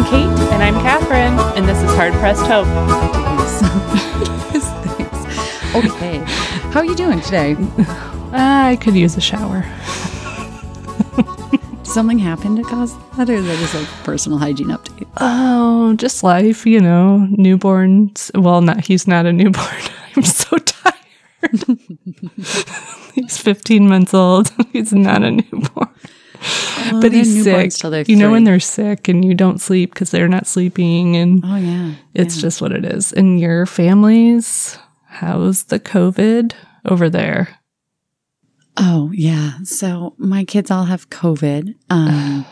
I'm 0.00 0.06
Kate. 0.06 0.52
And 0.54 0.62
I'm 0.62 0.80
Catherine, 0.80 1.38
and 1.58 1.68
this 1.68 1.76
is 1.82 1.94
Hard 1.94 2.14
Pressed 2.14 2.46
Hope. 2.46 2.66
Okay. 5.76 6.16
How 6.72 6.80
are 6.80 6.86
you 6.86 6.96
doing 6.96 7.20
today? 7.20 7.54
Ah, 8.32 8.68
I 8.68 8.76
could 8.76 8.94
use 8.94 9.18
a 9.18 9.20
shower. 9.20 9.62
Something 11.82 12.18
happened 12.18 12.56
to 12.56 12.62
cause 12.62 12.96
that, 13.18 13.28
or 13.28 13.34
is 13.34 13.44
that 13.44 13.58
just 13.58 13.74
like 13.74 13.86
personal 14.02 14.38
hygiene 14.38 14.68
update? 14.68 15.06
Oh, 15.18 15.92
just 15.96 16.22
life, 16.22 16.64
you 16.64 16.80
know, 16.80 17.28
newborns. 17.32 18.30
Well, 18.34 18.62
not 18.62 18.86
he's 18.86 19.06
not 19.06 19.26
a 19.26 19.34
newborn. 19.34 19.82
I'm 20.16 20.22
so 20.22 20.56
tired. 20.56 20.96
he's 23.14 23.36
15 23.36 23.86
months 23.86 24.14
old. 24.14 24.50
He's 24.72 24.94
not 24.94 25.22
a 25.22 25.30
newborn. 25.30 25.89
Oh, 26.92 27.00
but 27.00 27.12
he's 27.12 27.44
sick. 27.44 28.08
You 28.08 28.16
know 28.16 28.30
when 28.30 28.44
they're 28.44 28.58
sick 28.60 29.06
and 29.08 29.24
you 29.24 29.34
don't 29.34 29.60
sleep 29.60 29.92
because 29.92 30.10
they're 30.10 30.28
not 30.28 30.46
sleeping, 30.46 31.16
and 31.16 31.42
Oh 31.44 31.56
yeah. 31.56 31.94
it's 32.14 32.36
yeah. 32.36 32.42
just 32.42 32.60
what 32.62 32.72
it 32.72 32.84
is. 32.84 33.12
And 33.12 33.38
your 33.38 33.66
families, 33.66 34.78
how's 35.06 35.64
the 35.64 35.78
COVID 35.78 36.52
over 36.86 37.10
there? 37.10 37.58
Oh 38.76 39.10
yeah. 39.12 39.58
So 39.64 40.14
my 40.18 40.44
kids 40.44 40.70
all 40.70 40.84
have 40.84 41.10
COVID. 41.10 41.74
Um 41.90 42.46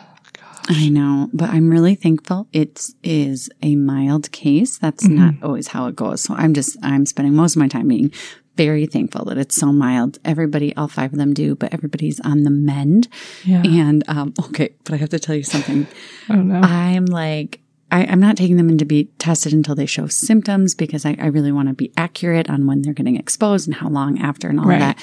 I 0.70 0.91
know, 0.91 1.30
but 1.33 1.48
I'm 1.48 1.70
really 1.70 1.95
thankful 1.95 2.47
it 2.53 2.91
is 3.03 3.48
a 3.62 3.75
mild 3.77 4.30
case. 4.33 4.77
That's 4.77 5.09
not 5.09 5.34
always 5.42 5.69
how 5.69 5.87
it 5.87 5.97
goes. 5.97 6.20
So 6.20 6.34
I'm 6.34 6.53
just 6.53 6.77
I'm 6.83 7.06
spending 7.06 7.34
most 7.34 7.56
of 7.56 7.61
my 7.61 7.69
time 7.69 7.89
being 7.89 8.12
very 8.59 8.85
thankful 8.87 9.25
that 9.27 9.39
it's 9.39 9.55
so 9.55 9.73
mild. 9.73 10.19
Everybody, 10.25 10.75
all 10.77 10.89
five 10.89 11.12
of 11.12 11.19
them 11.19 11.33
do, 11.33 11.55
but 11.55 11.73
everybody's 11.73 12.19
on 12.21 12.42
the 12.42 12.51
mend. 12.51 13.09
Yeah. 13.45 13.62
And 13.65 14.03
um, 14.09 14.34
okay, 14.47 14.70
but 14.84 14.92
I 14.95 14.97
have 14.98 15.09
to 15.11 15.19
tell 15.19 15.34
you 15.34 15.45
something. 15.45 15.87
Oh 16.31 16.34
no. 16.34 16.61
I'm 16.61 17.06
like, 17.06 17.61
I, 17.91 18.05
I'm 18.05 18.20
not 18.20 18.37
taking 18.37 18.59
them 18.59 18.69
in 18.69 18.77
to 18.78 18.84
be 18.84 19.05
tested 19.19 19.55
until 19.55 19.75
they 19.75 19.87
show 19.87 20.06
symptoms 20.09 20.75
because 20.75 21.06
I, 21.06 21.17
I 21.19 21.27
really 21.28 21.53
want 21.53 21.69
to 21.69 21.75
be 21.75 21.91
accurate 21.97 22.50
on 22.50 22.67
when 22.67 22.83
they're 22.83 22.92
getting 22.92 23.17
exposed 23.17 23.67
and 23.67 23.75
how 23.77 23.89
long 23.89 24.19
after 24.19 24.48
and 24.50 24.61
all 24.61 24.67
Right. 24.67 24.78
that. 24.81 24.98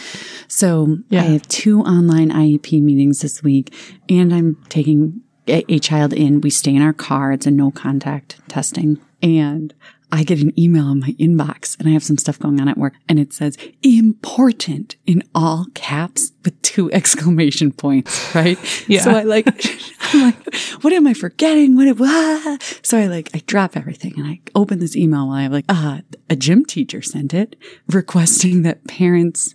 So 0.48 1.00
Yeah. 1.10 1.22
I 1.22 1.26
have 1.36 1.48
two 1.48 1.82
online 1.82 2.30
IEP 2.30 2.82
meetings 2.84 3.22
this 3.22 3.42
week 3.42 3.74
and 4.08 4.32
I'm 4.34 4.58
taking 4.70 5.22
a, 5.48 5.64
a 5.68 5.80
child 5.80 6.14
in. 6.14 6.42
We 6.42 6.52
stay 6.52 6.76
in 6.76 6.84
our 6.84 6.94
car. 6.94 7.32
It's 7.32 7.48
a 7.48 7.52
no 7.52 7.72
contact 7.72 8.40
testing 8.48 9.00
and 9.24 9.74
I 10.16 10.24
get 10.24 10.42
an 10.42 10.58
email 10.58 10.90
in 10.92 11.02
my 11.02 11.12
inbox 11.20 11.78
and 11.78 11.90
I 11.90 11.92
have 11.92 12.04
some 12.04 12.18
stuff 12.18 12.40
going 12.40 12.62
on 12.62 12.70
at 12.70 12.78
work 12.78 12.94
and 13.10 13.20
it 13.20 13.34
says 13.34 13.58
important 13.84 14.96
in 15.06 15.24
all 15.36 15.66
caps 15.74 16.32
with 16.46 16.60
two 16.62 16.90
exclamation 16.94 17.74
points, 17.74 18.34
right? 18.34 18.58
Yeah. 18.88 19.02
So 19.02 19.12
I 19.12 19.24
like, 19.24 19.46
I'm 20.14 20.22
like, 20.22 20.56
what 20.82 20.94
am 20.94 21.06
I 21.06 21.14
forgetting? 21.14 21.76
What, 21.76 22.00
what? 22.00 22.80
So 22.82 22.98
I 22.98 23.08
like, 23.08 23.30
I 23.34 23.42
drop 23.46 23.76
everything 23.76 24.14
and 24.18 24.26
I 24.26 24.40
open 24.56 24.80
this 24.80 24.96
email 24.96 25.28
while 25.28 25.38
I'm 25.38 25.52
like, 25.52 25.66
uh, 25.68 26.00
a 26.30 26.36
gym 26.38 26.66
teacher 26.66 27.02
sent 27.02 27.34
it 27.34 27.58
requesting 27.88 28.62
that 28.62 28.88
parents 28.88 29.54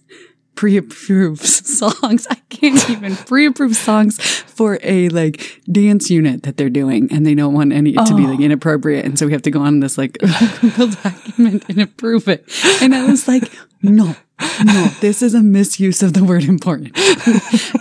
pre-approve 0.60 1.40
songs. 1.46 2.26
I 2.28 2.34
can't 2.50 2.90
even 2.90 3.16
pre-approve 3.16 3.74
songs 3.74 4.20
for 4.20 4.78
a 4.82 5.08
like 5.08 5.62
dance 5.72 6.10
unit 6.10 6.42
that 6.42 6.58
they're 6.58 6.68
doing 6.68 7.10
and 7.10 7.24
they 7.24 7.34
don't 7.34 7.54
want 7.54 7.72
any 7.72 7.94
to 7.94 8.14
be 8.14 8.26
like 8.26 8.40
oh. 8.40 8.42
inappropriate. 8.42 9.06
And 9.06 9.18
so 9.18 9.24
we 9.24 9.32
have 9.32 9.40
to 9.42 9.50
go 9.50 9.62
on 9.62 9.80
this 9.80 9.96
like 9.96 10.18
Google 10.60 10.88
document 10.88 11.64
and 11.70 11.80
approve 11.80 12.28
it. 12.28 12.44
And 12.82 12.94
I 12.94 13.06
was 13.06 13.26
like, 13.26 13.50
no, 13.80 14.14
no, 14.62 14.88
this 15.00 15.22
is 15.22 15.32
a 15.32 15.40
misuse 15.40 16.02
of 16.02 16.12
the 16.12 16.24
word 16.24 16.44
important. 16.44 16.94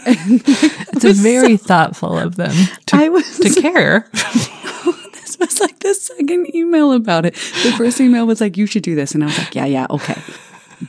And, 0.05 0.47
like, 0.47 1.03
It's 1.03 1.19
very 1.19 1.57
thoughtful 1.57 2.17
of 2.17 2.37
them 2.37 2.55
to, 2.85 2.95
I 2.95 3.09
was 3.09 3.39
to 3.39 3.61
care. 3.61 4.07
this 4.13 5.37
was 5.37 5.59
like 5.59 5.79
the 5.79 5.93
second 5.93 6.55
email 6.55 6.93
about 6.93 7.25
it. 7.25 7.33
The 7.33 7.73
first 7.77 7.99
email 7.99 8.25
was 8.25 8.39
like, 8.39 8.55
you 8.55 8.65
should 8.65 8.83
do 8.83 8.95
this. 8.95 9.13
And 9.13 9.23
I 9.23 9.27
was 9.27 9.37
like, 9.37 9.53
yeah, 9.53 9.65
yeah, 9.65 9.87
okay. 9.89 10.21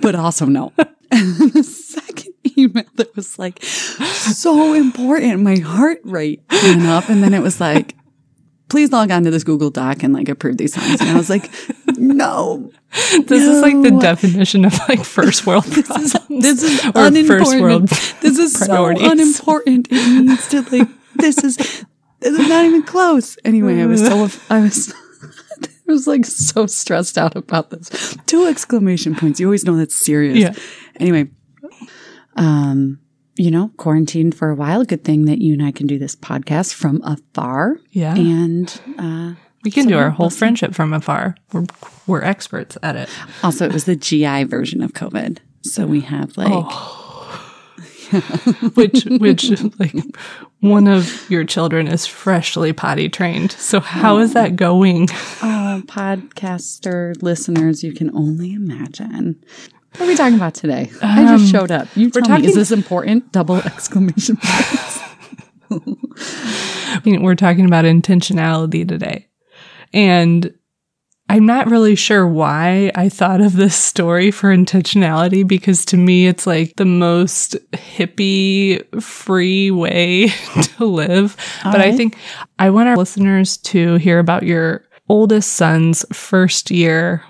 But 0.00 0.15
also 0.15 0.47
no. 0.47 0.72
And 1.10 1.53
the 1.53 1.62
second 1.62 2.34
email 2.56 2.84
that 2.97 3.15
was 3.16 3.38
like 3.38 3.62
so 3.65 4.75
important, 4.75 5.41
my 5.41 5.59
heart 5.59 6.00
rate 6.04 6.43
went 6.50 6.82
up. 6.82 7.09
And 7.09 7.22
then 7.22 7.34
it 7.34 7.43
was 7.43 7.60
like, 7.60 7.97
please 8.69 8.93
log 8.93 9.10
on 9.10 9.25
to 9.25 9.31
this 9.31 9.44
Google 9.44 9.71
Doc 9.71 10.03
and 10.03 10.15
like 10.15 10.28
approve 10.28 10.56
these 10.56 10.75
songs. 10.75 11.00
And 11.00 11.10
I 11.10 11.16
was 11.16 11.28
like, 11.28 11.50
no. 11.98 12.72
This 13.26 13.43
is 13.43 13.60
like 13.60 13.82
the 13.82 13.98
definition 14.00 14.65
of 14.65 14.78
like 14.88 15.04
first 15.04 15.47
world 15.47 15.65
problems. 15.71 16.15
This 16.28 16.62
is 16.62 16.84
or 16.87 16.93
unimportant. 17.06 17.27
first 17.27 17.60
world 17.60 17.88
this 18.21 18.38
is 18.38 18.56
priorities. 18.66 19.04
so 19.04 19.10
unimportant. 19.12 19.88
It 19.91 20.22
needs 20.22 20.48
to 20.48 20.62
like 20.62 20.88
this 21.16 21.38
is 21.44 21.56
this 21.56 22.38
is 22.38 22.48
not 22.48 22.65
even 22.65 22.82
close. 22.82 23.37
Anyway, 23.44 23.81
I 23.81 23.87
was 23.87 24.04
so 24.04 24.28
I 24.48 24.60
was 24.60 24.92
I 25.91 25.93
was 25.93 26.06
like 26.06 26.25
so 26.25 26.67
stressed 26.67 27.19
out 27.19 27.34
about 27.37 27.71
this. 27.71 28.17
Two 28.27 28.47
exclamation 28.47 29.15
points. 29.17 29.41
You 29.41 29.47
always 29.47 29.65
know 29.65 29.77
that's 29.77 29.95
serious. 29.97 30.39
Yeah. 30.39 30.55
Anyway, 31.01 31.28
um, 32.37 33.01
you 33.37 33.51
know, 33.51 33.71
quarantined 33.77 34.34
for 34.37 34.51
a 34.51 34.55
while. 34.55 34.84
Good 34.84 35.03
thing 35.05 35.25
that 35.25 35.41
you 35.41 35.55
and 35.55 35.62
I 35.62 35.73
can 35.73 35.87
do 35.87 35.99
this 35.99 36.15
podcast 36.15 36.75
from 36.75 37.03
afar. 37.03 37.78
Yeah. 37.91 38.15
And 38.15 38.81
uh 38.99 39.34
We 39.65 39.71
can 39.71 39.87
do 39.89 39.99
our 39.99 40.11
whole 40.11 40.31
friendship 40.31 40.75
from 40.75 40.93
afar. 40.93 41.34
We're, 41.53 41.67
we're 42.07 42.22
experts 42.22 42.78
at 42.83 42.97
it. 42.97 43.09
also 43.43 43.67
it 43.67 43.72
was 43.72 43.84
the 43.84 43.97
GI 43.97 44.45
version 44.45 44.83
of 44.83 44.93
COVID. 44.93 45.39
So 45.62 45.87
we 45.87 46.01
have 46.03 46.37
like 46.37 46.49
Which, 48.75 49.04
which, 49.04 49.50
like, 49.78 49.94
one 50.60 50.88
of 50.88 51.28
your 51.31 51.44
children 51.44 51.87
is 51.87 52.06
freshly 52.06 52.72
potty 52.72 53.09
trained. 53.09 53.53
So 53.53 53.81
how 53.81 54.19
is 54.19 54.34
that 54.34 54.56
going? 54.56 55.09
Oh, 55.43 55.82
podcaster 55.87 57.21
listeners, 57.22 57.84
you 57.84 57.93
can 57.93 58.15
only 58.16 58.53
imagine. 58.53 59.43
What 59.97 60.03
are 60.03 60.06
we 60.09 60.16
talking 60.16 60.37
about 60.37 60.54
today? 60.54 60.91
I 61.03 61.22
just 61.22 61.54
um, 61.54 61.60
showed 61.60 61.71
up. 61.71 61.88
You 61.97 62.10
tell 62.10 62.38
Me, 62.38 62.47
is 62.47 62.54
this 62.54 62.71
important? 62.71 63.32
Double 63.32 63.56
exclamation 63.56 64.37
points. 64.42 64.98
I 65.71 67.00
mean, 67.04 67.22
we're 67.22 67.34
talking 67.34 67.65
about 67.65 67.84
intentionality 67.84 68.87
today. 68.87 69.28
And 69.92 70.54
I'm 71.30 71.46
not 71.46 71.70
really 71.70 71.94
sure 71.94 72.26
why 72.26 72.91
I 72.96 73.08
thought 73.08 73.41
of 73.41 73.52
this 73.52 73.76
story 73.76 74.32
for 74.32 74.52
intentionality 74.52 75.46
because 75.46 75.84
to 75.84 75.96
me 75.96 76.26
it's 76.26 76.44
like 76.44 76.74
the 76.74 76.84
most 76.84 77.54
hippie 77.70 78.82
free 79.00 79.70
way 79.70 80.26
to 80.76 80.84
live. 80.84 81.36
but 81.62 81.80
I 81.80 81.94
think 81.94 82.16
I 82.58 82.70
want 82.70 82.88
our 82.88 82.96
listeners 82.96 83.58
to 83.58 83.94
hear 83.94 84.18
about 84.18 84.42
your 84.42 84.84
oldest 85.08 85.52
son's 85.52 86.04
first 86.12 86.68
year 86.72 87.22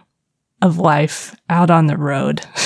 of 0.63 0.79
life 0.79 1.37
out 1.51 1.71
on 1.71 1.85
the 1.85 1.99
road. 1.99 2.41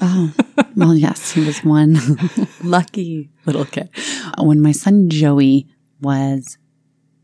oh, 0.00 0.32
well, 0.74 0.94
yes, 0.94 1.32
he 1.32 1.44
was 1.44 1.62
one 1.64 1.98
lucky 2.64 3.28
little 3.44 3.66
kid. 3.66 3.90
When 4.38 4.62
my 4.62 4.72
son 4.72 5.10
Joey 5.10 5.68
was 6.00 6.56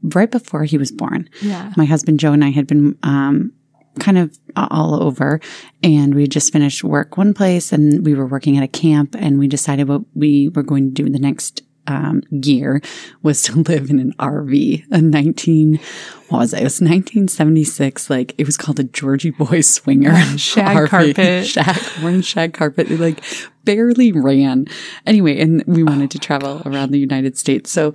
right 0.03 0.31
before 0.31 0.65
he 0.65 0.79
was 0.79 0.91
born, 0.93 1.29
Yeah. 1.41 1.73
my 1.77 1.85
husband 1.85 2.21
Joe 2.21 2.33
and 2.33 2.45
I 2.45 2.51
had 2.51 2.67
been 2.67 2.97
um, 3.03 3.53
kind 3.99 4.19
of 4.19 4.39
all 4.57 5.03
over, 5.03 5.41
and 5.83 6.15
we 6.15 6.23
had 6.23 6.31
just 6.31 6.53
finished 6.53 6.83
work 6.85 7.17
one 7.17 7.35
place, 7.35 7.73
and 7.73 8.05
we 8.05 8.15
were 8.15 8.27
working 8.27 8.57
at 8.57 8.62
a 8.65 8.69
camp, 8.69 9.15
and 9.19 9.39
we 9.39 9.49
decided 9.49 9.89
what 9.89 10.03
we 10.15 10.49
were 10.55 10.62
going 10.62 10.95
to 10.95 11.03
do 11.03 11.09
the 11.11 11.19
next 11.19 11.62
um, 11.87 12.22
year 12.31 12.81
was 13.22 13.43
to 13.43 13.62
live 13.69 13.91
in 13.91 13.98
an 13.98 14.15
RV, 14.19 14.84
a 14.91 15.00
19, 15.00 15.81
what 16.28 16.38
was 16.38 16.54
it? 16.54 16.60
It 16.60 16.65
was 16.65 16.81
1976. 16.81 18.09
Like 18.09 18.34
it 18.38 18.47
was 18.47 18.56
called 18.56 18.81
a 18.81 18.84
Georgie 18.84 19.31
Boy 19.31 19.60
Swinger 19.60 20.15
Shag 20.38 20.76
RV. 20.76 20.88
carpet. 20.88 21.47
shag, 21.47 21.76
orange 22.03 22.25
shag 22.25 22.54
carpet. 22.54 22.91
It 22.91 23.00
like 23.00 23.23
barely 23.64 24.12
ran. 24.12 24.67
Anyway, 25.06 25.38
and 25.40 25.62
we 25.67 25.82
wanted 25.82 26.11
to 26.12 26.19
travel 26.19 26.62
around 26.67 26.90
the 26.90 26.99
United 26.99 27.37
States. 27.38 27.70
So 27.70 27.93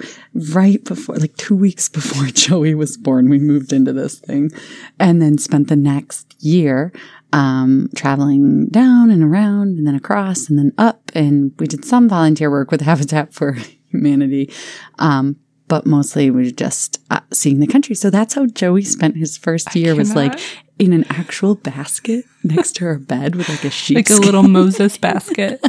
right 0.54 0.84
before, 0.84 1.16
like 1.16 1.36
two 1.38 1.56
weeks 1.56 1.90
before 1.90 2.26
Joey 2.28 2.76
was 2.76 2.98
born, 2.98 3.30
we 3.30 3.40
moved 3.40 3.74
into 3.74 3.94
this 3.94 4.20
thing 4.20 4.52
and 5.00 5.22
then 5.22 5.38
spent 5.38 5.68
the 5.68 5.76
next 5.76 6.36
year 6.40 6.94
um, 7.34 7.90
traveling 7.96 8.68
down 8.68 9.10
and 9.10 9.24
around 9.24 9.78
and 9.78 9.88
then 9.88 9.96
across 9.96 10.50
and 10.50 10.58
then 10.58 10.74
up. 10.78 11.12
And 11.14 11.52
we 11.60 11.68
did 11.68 11.84
some 11.84 12.08
volunteer 12.08 12.50
work 12.50 12.72
with 12.72 12.82
Habitat 12.82 13.34
for 13.34 13.58
Humanity. 13.98 14.52
Um, 15.00 15.36
but 15.68 15.86
mostly 15.86 16.30
we 16.32 16.44
were 16.46 16.50
just 16.52 17.02
uh, 17.12 17.20
seeing 17.34 17.60
the 17.60 17.68
country. 17.68 17.94
So 17.96 18.10
that's 18.10 18.34
how 18.36 18.46
Joey 18.46 18.84
spent 18.84 19.18
his 19.18 19.38
first 19.38 19.76
year 19.76 19.96
was 19.96 20.16
like 20.16 20.40
in 20.80 20.94
an 20.94 21.04
actual 21.10 21.56
basket 21.56 22.24
next 22.44 22.78
to 22.78 22.86
our 22.86 22.98
bed 22.98 23.36
with 23.36 23.50
like 23.50 23.66
a 23.66 23.70
sheet 23.70 23.96
Like 23.96 24.10
a 24.10 24.16
little 24.16 24.44
Moses 24.44 24.98
basket. 24.98 25.60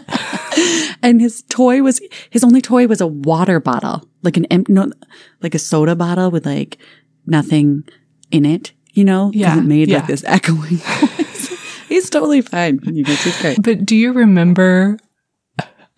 and 1.02 1.20
his 1.20 1.42
toy 1.48 1.82
was 1.82 2.00
his 2.30 2.44
only 2.44 2.60
toy 2.60 2.86
was 2.86 3.00
a 3.00 3.06
water 3.08 3.58
bottle, 3.58 4.08
like 4.22 4.36
an 4.36 4.44
em- 4.46 4.66
no, 4.68 4.92
like 5.42 5.54
a 5.56 5.58
soda 5.58 5.96
bottle 5.96 6.30
with 6.30 6.46
like 6.46 6.78
nothing 7.26 7.82
in 8.30 8.44
it. 8.44 8.72
You 8.92 9.04
know, 9.04 9.30
Yeah, 9.34 9.58
it 9.58 9.62
made 9.62 9.88
yeah. 9.88 9.98
like 9.98 10.06
this 10.06 10.24
echoing 10.26 10.78
noise. 11.00 11.48
He's 11.88 12.08
totally 12.10 12.42
fine. 12.42 12.80
You 12.84 13.04
he's 13.04 13.40
great. 13.40 13.62
But 13.62 13.84
do 13.84 13.96
you 13.96 14.12
remember? 14.12 14.98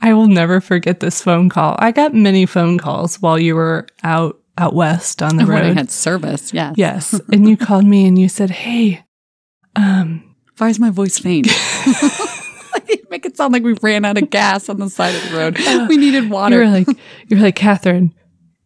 I 0.02 0.14
will 0.14 0.28
never 0.28 0.60
forget 0.60 1.00
this 1.00 1.22
phone 1.22 1.48
call. 1.48 1.76
I 1.78 1.92
got 1.92 2.14
many 2.14 2.46
phone 2.46 2.78
calls 2.78 3.20
while 3.20 3.38
you 3.38 3.54
were 3.54 3.86
out 4.02 4.38
out 4.58 4.74
west 4.74 5.22
on 5.22 5.36
the 5.36 5.46
When 5.46 5.56
I 5.56 5.68
road. 5.68 5.76
had 5.76 5.90
service, 5.90 6.52
yeah. 6.52 6.74
yes. 6.76 7.18
And 7.32 7.48
you 7.48 7.56
called 7.56 7.84
me 7.86 8.06
and 8.06 8.18
you 8.18 8.28
said, 8.28 8.50
Hey, 8.50 9.02
um, 9.76 10.34
Why 10.58 10.68
is 10.68 10.78
my 10.78 10.90
voice 10.90 11.18
faint? 11.18 11.46
Make 13.10 13.26
it 13.26 13.36
sound 13.36 13.52
like 13.52 13.62
we 13.62 13.74
ran 13.82 14.04
out 14.04 14.18
of 14.18 14.30
gas 14.30 14.68
on 14.68 14.78
the 14.78 14.88
side 14.90 15.14
of 15.14 15.30
the 15.30 15.36
road. 15.36 15.88
We 15.88 15.96
needed 15.96 16.30
water. 16.30 16.62
you 16.62 16.70
were 16.70 16.76
like, 16.78 16.88
you 17.28 17.36
were 17.36 17.42
like, 17.42 17.56
Catherine, 17.56 18.14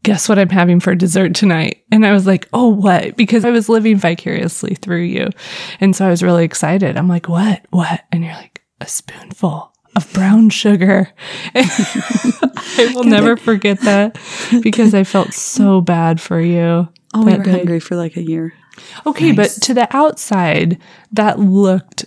guess 0.02 0.28
what 0.28 0.38
I'm 0.38 0.50
having 0.50 0.80
for 0.80 0.94
dessert 0.94 1.34
tonight? 1.34 1.82
And 1.90 2.04
I 2.04 2.12
was 2.12 2.26
like, 2.26 2.48
oh, 2.52 2.68
what? 2.68 3.16
Because 3.16 3.44
I 3.44 3.50
was 3.50 3.68
living 3.68 3.96
vicariously 3.96 4.74
through 4.74 5.02
you. 5.02 5.28
And 5.80 5.96
so 5.96 6.06
I 6.06 6.10
was 6.10 6.22
really 6.22 6.44
excited. 6.44 6.96
I'm 6.96 7.08
like, 7.08 7.28
what? 7.28 7.64
What? 7.70 8.02
And 8.12 8.22
you're 8.24 8.34
like, 8.34 8.62
a 8.80 8.86
spoonful 8.86 9.72
of 9.96 10.12
brown 10.12 10.50
sugar. 10.50 11.12
I 11.54 12.92
will 12.94 13.04
never 13.04 13.36
forget 13.36 13.80
that 13.80 14.18
because 14.62 14.94
I 14.94 15.04
felt 15.04 15.32
so 15.32 15.80
bad 15.80 16.20
for 16.20 16.40
you. 16.40 16.88
oh, 17.14 17.24
we 17.24 17.36
were 17.36 17.44
day. 17.44 17.50
hungry 17.52 17.80
for 17.80 17.96
like 17.96 18.16
a 18.16 18.22
year. 18.22 18.54
Okay, 19.06 19.32
Nice. 19.32 19.54
but 19.56 19.62
to 19.66 19.74
the 19.74 19.96
outside, 19.96 20.78
that 21.12 21.38
looked 21.38 22.06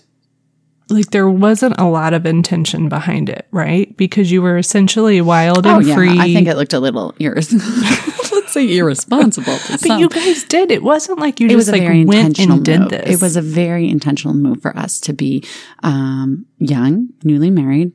like 0.89 1.11
there 1.11 1.29
wasn't 1.29 1.79
a 1.79 1.85
lot 1.85 2.13
of 2.13 2.25
intention 2.25 2.89
behind 2.89 3.29
it, 3.29 3.47
right? 3.51 3.95
Because 3.97 4.31
you 4.31 4.41
were 4.41 4.57
essentially 4.57 5.21
wild 5.21 5.65
and 5.65 5.89
oh, 5.89 5.93
free. 5.95 6.17
Oh, 6.17 6.21
I 6.21 6.33
think 6.33 6.47
it 6.47 6.55
looked 6.55 6.73
a 6.73 6.79
little 6.79 7.13
irres- 7.13 7.51
let's 8.47 8.53
say 8.53 8.77
irresponsible. 8.77 9.57
To 9.57 9.71
but 9.71 9.79
some. 9.81 9.99
you 9.99 10.09
guys 10.09 10.43
did. 10.43 10.71
It 10.71 10.83
wasn't 10.83 11.19
like 11.19 11.39
you 11.39 11.49
it 11.49 11.55
was 11.55 11.65
just 11.65 11.75
a 11.75 11.79
like 11.79 11.87
very 11.87 12.05
went 12.05 12.27
intentional 12.27 12.57
and 12.57 12.65
did 12.65 12.89
this. 12.89 13.15
It 13.15 13.21
was 13.21 13.35
a 13.35 13.41
very 13.41 13.89
intentional 13.89 14.33
move 14.33 14.61
for 14.61 14.75
us 14.77 14.99
to 15.01 15.13
be 15.13 15.43
um, 15.83 16.45
young, 16.57 17.09
newly 17.23 17.51
married 17.51 17.91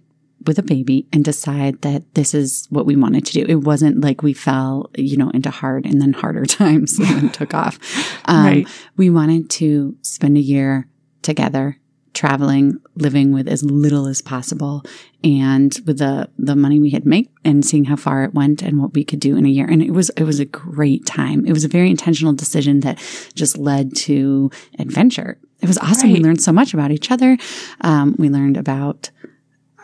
with 0.46 0.58
a 0.58 0.62
baby 0.62 1.06
and 1.12 1.24
decide 1.24 1.80
that 1.82 2.14
this 2.14 2.34
is 2.34 2.66
what 2.70 2.84
we 2.84 2.96
wanted 2.96 3.24
to 3.26 3.32
do. 3.32 3.46
It 3.48 3.62
wasn't 3.62 4.00
like 4.00 4.22
we 4.22 4.32
fell, 4.32 4.90
you 4.96 5.16
know, 5.16 5.30
into 5.30 5.50
hard 5.50 5.86
and 5.86 6.02
then 6.02 6.12
harder 6.12 6.44
times 6.46 6.98
and 6.98 7.08
then 7.08 7.30
took 7.30 7.54
off. 7.54 7.78
Um, 8.26 8.46
Right. 8.46 8.68
We 8.96 9.10
wanted 9.10 9.50
to 9.50 9.96
spend 10.02 10.36
a 10.36 10.40
year 10.40 10.86
together 11.22 11.78
traveling, 12.14 12.80
living 12.96 13.32
with 13.32 13.48
as 13.48 13.62
little 13.62 14.06
as 14.06 14.20
possible 14.20 14.84
and 15.24 15.78
with 15.86 15.98
the 15.98 16.28
the 16.38 16.56
money 16.56 16.78
we 16.80 16.90
had 16.90 17.06
made 17.06 17.28
and 17.44 17.64
seeing 17.64 17.84
how 17.84 17.96
far 17.96 18.24
it 18.24 18.34
went 18.34 18.62
and 18.62 18.80
what 18.80 18.94
we 18.94 19.04
could 19.04 19.20
do 19.20 19.36
in 19.36 19.46
a 19.46 19.48
year. 19.48 19.66
And 19.66 19.82
it 19.82 19.92
was 19.92 20.10
it 20.10 20.24
was 20.24 20.40
a 20.40 20.44
great 20.44 21.06
time. 21.06 21.46
It 21.46 21.52
was 21.52 21.64
a 21.64 21.68
very 21.68 21.90
intentional 21.90 22.32
decision 22.32 22.80
that 22.80 22.98
just 23.34 23.56
led 23.56 23.94
to 23.96 24.50
adventure. 24.78 25.38
It 25.60 25.68
was 25.68 25.78
awesome. 25.78 26.12
We 26.12 26.20
learned 26.20 26.42
so 26.42 26.52
much 26.52 26.74
about 26.74 26.90
each 26.90 27.10
other. 27.10 27.38
Um, 27.82 28.16
we 28.18 28.28
learned 28.28 28.56
about 28.56 29.10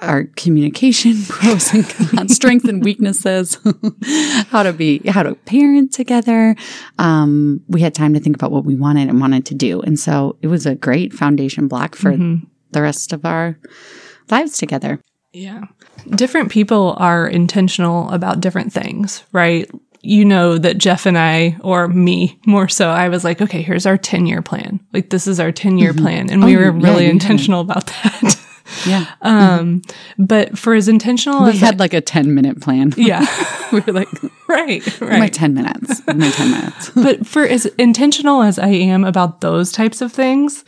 our 0.00 0.24
communication 0.36 1.14
pros 1.28 1.72
and 1.74 1.88
cons, 1.88 2.34
strengths 2.34 2.68
and 2.68 2.84
weaknesses, 2.84 3.58
how 4.50 4.62
to 4.62 4.72
be, 4.72 4.98
how 5.08 5.22
to 5.22 5.34
parent 5.34 5.92
together. 5.92 6.54
Um, 6.98 7.60
we 7.68 7.80
had 7.80 7.94
time 7.94 8.14
to 8.14 8.20
think 8.20 8.36
about 8.36 8.50
what 8.52 8.64
we 8.64 8.76
wanted 8.76 9.08
and 9.08 9.20
wanted 9.20 9.44
to 9.46 9.54
do. 9.54 9.80
And 9.82 9.98
so 9.98 10.36
it 10.42 10.46
was 10.48 10.66
a 10.66 10.74
great 10.74 11.12
foundation 11.12 11.68
block 11.68 11.94
for 11.94 12.12
Mm-hmm. 12.12 12.44
the 12.72 12.82
rest 12.82 13.12
of 13.12 13.24
our 13.24 13.58
lives 14.30 14.56
together. 14.58 15.00
Yeah. 15.32 15.64
Different 16.10 16.50
people 16.50 16.94
are 16.98 17.26
intentional 17.28 18.08
about 18.10 18.40
different 18.40 18.72
things, 18.72 19.24
right? 19.32 19.70
You 20.00 20.24
know 20.24 20.58
that 20.58 20.78
Jeff 20.78 21.06
and 21.06 21.18
I, 21.18 21.56
or 21.60 21.88
me 21.88 22.38
more 22.46 22.68
so, 22.68 22.88
I 22.88 23.08
was 23.08 23.24
like, 23.24 23.42
okay, 23.42 23.62
here's 23.62 23.84
our 23.84 23.98
10 23.98 24.26
year 24.26 24.42
plan. 24.42 24.80
Like, 24.92 25.10
this 25.10 25.26
is 25.26 25.38
our 25.40 25.50
10 25.52 25.76
year 25.78 25.92
plan. 25.92 26.30
And 26.30 26.44
we 26.44 26.56
Oh, 26.56 26.60
were 26.60 26.70
really 26.72 27.04
had. 27.04 27.12
intentional 27.14 27.60
about 27.60 27.86
that. 28.04 28.38
Yeah. 28.86 29.06
um, 29.22 29.82
but 30.18 30.58
for 30.58 30.74
as 30.74 30.88
intentional 30.88 31.44
we 31.44 31.50
as 31.50 31.60
had 31.60 31.78
like 31.78 31.94
a 31.94 32.00
10 32.00 32.34
minute 32.34 32.60
plan. 32.60 32.92
yeah, 32.96 33.24
we 33.72 33.80
were 33.80 33.92
like, 33.92 34.08
right, 34.48 35.00
right. 35.00 35.18
my 35.18 35.28
10 35.28 35.54
minutes, 35.54 36.02
my 36.06 36.30
10 36.30 36.50
minutes. 36.50 36.90
but 36.94 37.26
for 37.26 37.44
as 37.44 37.66
intentional 37.78 38.42
as 38.42 38.58
I 38.58 38.68
am 38.68 39.04
about 39.04 39.40
those 39.40 39.72
types 39.72 40.00
of 40.00 40.12
things, 40.12 40.64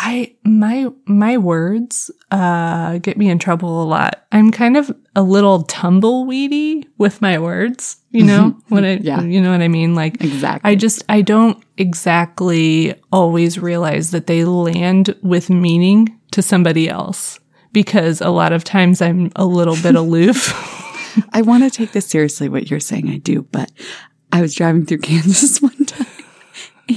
I 0.00 0.34
my 0.44 0.86
my 1.06 1.38
words 1.38 2.08
uh 2.30 2.98
get 2.98 3.16
me 3.16 3.28
in 3.30 3.38
trouble 3.40 3.82
a 3.82 3.86
lot. 3.86 4.26
I'm 4.30 4.52
kind 4.52 4.76
of 4.76 4.94
a 5.16 5.22
little 5.22 5.64
tumbleweedy 5.64 6.86
with 6.98 7.20
my 7.20 7.38
words, 7.40 7.96
you 8.12 8.22
know? 8.24 8.56
What 8.68 8.84
I 8.84 9.00
Yeah. 9.02 9.22
you 9.22 9.40
know 9.40 9.50
what 9.50 9.60
I 9.60 9.66
mean? 9.66 9.96
Like 9.96 10.22
Exactly. 10.22 10.70
I 10.70 10.74
just 10.76 11.02
I 11.08 11.22
don't 11.22 11.60
exactly 11.76 12.94
always 13.12 13.58
realize 13.58 14.10
that 14.12 14.26
they 14.28 14.44
land 14.44 15.14
with 15.22 15.50
meaning 15.50 16.17
to 16.32 16.42
somebody 16.42 16.88
else 16.88 17.40
because 17.72 18.20
a 18.20 18.30
lot 18.30 18.52
of 18.52 18.64
times 18.64 19.00
I'm 19.02 19.30
a 19.36 19.44
little 19.44 19.76
bit 19.76 19.94
aloof. 19.94 20.52
I 21.32 21.42
want 21.42 21.64
to 21.64 21.70
take 21.70 21.92
this 21.92 22.06
seriously, 22.06 22.48
what 22.48 22.70
you're 22.70 22.80
saying. 22.80 23.08
I 23.08 23.18
do, 23.18 23.42
but 23.50 23.70
I 24.32 24.40
was 24.40 24.54
driving 24.54 24.86
through 24.86 24.98
Kansas 25.02 25.60
one 25.60 25.84
time 25.84 26.06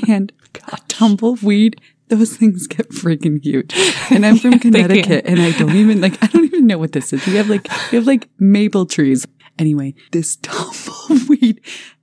and 0.08 0.32
a 0.72 0.78
tumbleweed, 0.88 1.80
those 2.08 2.36
things 2.36 2.68
get 2.68 2.90
freaking 2.90 3.42
huge. 3.42 3.74
And 4.10 4.26
I'm 4.26 4.38
from 4.38 4.52
can. 4.60 4.72
Connecticut 4.72 5.26
and 5.26 5.42
I 5.42 5.52
don't 5.52 5.76
even 5.76 6.02
like, 6.02 6.22
I 6.24 6.28
don't 6.28 6.46
even 6.46 6.68
know 6.68 6.78
what 6.78 6.92
this 6.92 7.14
is. 7.14 7.26
We 7.26 7.36
have 7.36 7.50
like, 7.50 7.68
we 7.92 7.98
have 7.98 8.08
like 8.08 8.28
maple 8.40 8.86
trees. 8.86 9.26
Anyway, 9.58 9.94
this 10.12 10.38
tumbleweed, 10.38 11.62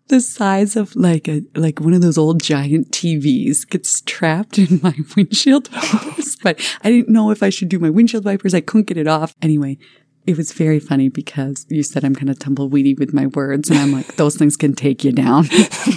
the 0.08 0.20
size 0.20 0.76
of 0.76 0.94
like 0.96 1.28
a, 1.28 1.42
like 1.54 1.80
one 1.80 1.92
of 1.92 2.02
those 2.02 2.18
old 2.18 2.42
giant 2.42 2.90
TVs 2.90 3.68
gets 3.68 4.00
trapped 4.02 4.58
in 4.58 4.80
my 4.82 4.94
windshield 5.16 5.70
wipers. 5.72 6.36
But 6.42 6.60
I 6.82 6.90
didn't 6.90 7.12
know 7.12 7.30
if 7.30 7.42
I 7.42 7.50
should 7.50 7.68
do 7.68 7.78
my 7.78 7.90
windshield 7.90 8.24
wipers. 8.24 8.54
I 8.54 8.60
couldn't 8.60 8.86
get 8.86 8.96
it 8.96 9.06
off. 9.06 9.34
Anyway, 9.42 9.78
it 10.28 10.36
was 10.36 10.52
very 10.52 10.78
funny 10.78 11.08
because 11.08 11.64
you 11.70 11.82
said 11.82 12.04
I'm 12.04 12.14
kind 12.14 12.28
of 12.28 12.38
tumbleweedy 12.38 12.98
with 12.98 13.14
my 13.14 13.28
words, 13.28 13.70
and 13.70 13.78
I'm 13.78 13.92
like, 13.92 14.16
those 14.16 14.36
things 14.36 14.58
can 14.58 14.74
take 14.74 15.02
you 15.02 15.10
down. 15.10 15.46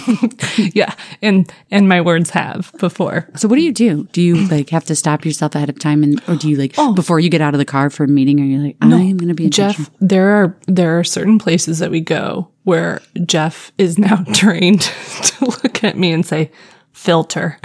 yeah, 0.56 0.94
and 1.20 1.52
and 1.70 1.86
my 1.86 2.00
words 2.00 2.30
have 2.30 2.72
before. 2.78 3.28
so, 3.36 3.46
what 3.46 3.56
do 3.56 3.62
you 3.62 3.72
do? 3.72 4.04
Do 4.12 4.22
you 4.22 4.48
like 4.48 4.70
have 4.70 4.86
to 4.86 4.96
stop 4.96 5.26
yourself 5.26 5.54
ahead 5.54 5.68
of 5.68 5.78
time, 5.78 6.02
and 6.02 6.22
or 6.28 6.36
do 6.36 6.48
you 6.48 6.56
like 6.56 6.72
oh. 6.78 6.94
before 6.94 7.20
you 7.20 7.28
get 7.28 7.42
out 7.42 7.52
of 7.52 7.58
the 7.58 7.66
car 7.66 7.90
for 7.90 8.04
a 8.04 8.08
meeting? 8.08 8.40
Are 8.40 8.44
you 8.44 8.58
like, 8.58 8.76
I 8.80 8.86
am 8.86 9.18
going 9.18 9.28
to 9.28 9.34
be? 9.34 9.50
Jeff, 9.50 9.90
there 10.00 10.30
are 10.30 10.56
there 10.66 10.98
are 10.98 11.04
certain 11.04 11.38
places 11.38 11.78
that 11.80 11.90
we 11.90 12.00
go 12.00 12.48
where 12.64 13.02
Jeff 13.26 13.70
is 13.76 13.98
now 13.98 14.24
trained 14.32 14.80
to 14.80 15.44
look 15.44 15.84
at 15.84 15.98
me 15.98 16.10
and 16.10 16.24
say, 16.24 16.50
filter. 16.92 17.58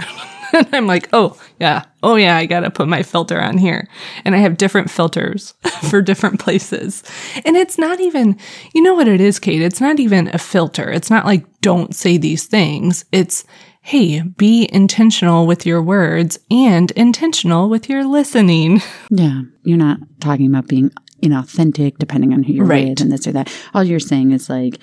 and 0.52 0.68
I'm 0.72 0.86
like, 0.86 1.08
oh 1.12 1.40
yeah, 1.60 1.84
oh 2.02 2.16
yeah, 2.16 2.36
I 2.36 2.46
gotta 2.46 2.70
put 2.70 2.88
my 2.88 3.02
filter 3.02 3.40
on 3.40 3.58
here. 3.58 3.88
And 4.24 4.34
I 4.34 4.38
have 4.38 4.56
different 4.56 4.90
filters 4.90 5.54
for 5.90 6.00
different 6.02 6.40
places. 6.40 7.02
And 7.44 7.56
it's 7.56 7.78
not 7.78 8.00
even, 8.00 8.38
you 8.74 8.82
know 8.82 8.94
what 8.94 9.08
it 9.08 9.20
is, 9.20 9.38
Kate? 9.38 9.62
It's 9.62 9.80
not 9.80 9.98
even 10.00 10.28
a 10.34 10.38
filter. 10.38 10.90
It's 10.90 11.10
not 11.10 11.26
like 11.26 11.46
don't 11.60 11.94
say 11.94 12.16
these 12.18 12.46
things. 12.46 13.04
It's 13.12 13.44
hey, 13.82 14.20
be 14.20 14.68
intentional 14.70 15.46
with 15.46 15.64
your 15.64 15.80
words 15.82 16.38
and 16.50 16.90
intentional 16.90 17.70
with 17.70 17.88
your 17.88 18.04
listening. 18.04 18.82
Yeah, 19.10 19.42
you're 19.62 19.78
not 19.78 19.98
talking 20.20 20.46
about 20.46 20.68
being 20.68 20.90
inauthentic, 21.22 21.96
depending 21.98 22.34
on 22.34 22.42
who 22.42 22.52
you're 22.52 22.66
Right. 22.66 22.88
with 22.90 23.00
and 23.00 23.10
this 23.10 23.26
or 23.26 23.32
that. 23.32 23.50
All 23.72 23.82
you're 23.82 23.98
saying 23.98 24.32
is 24.32 24.50
like, 24.50 24.78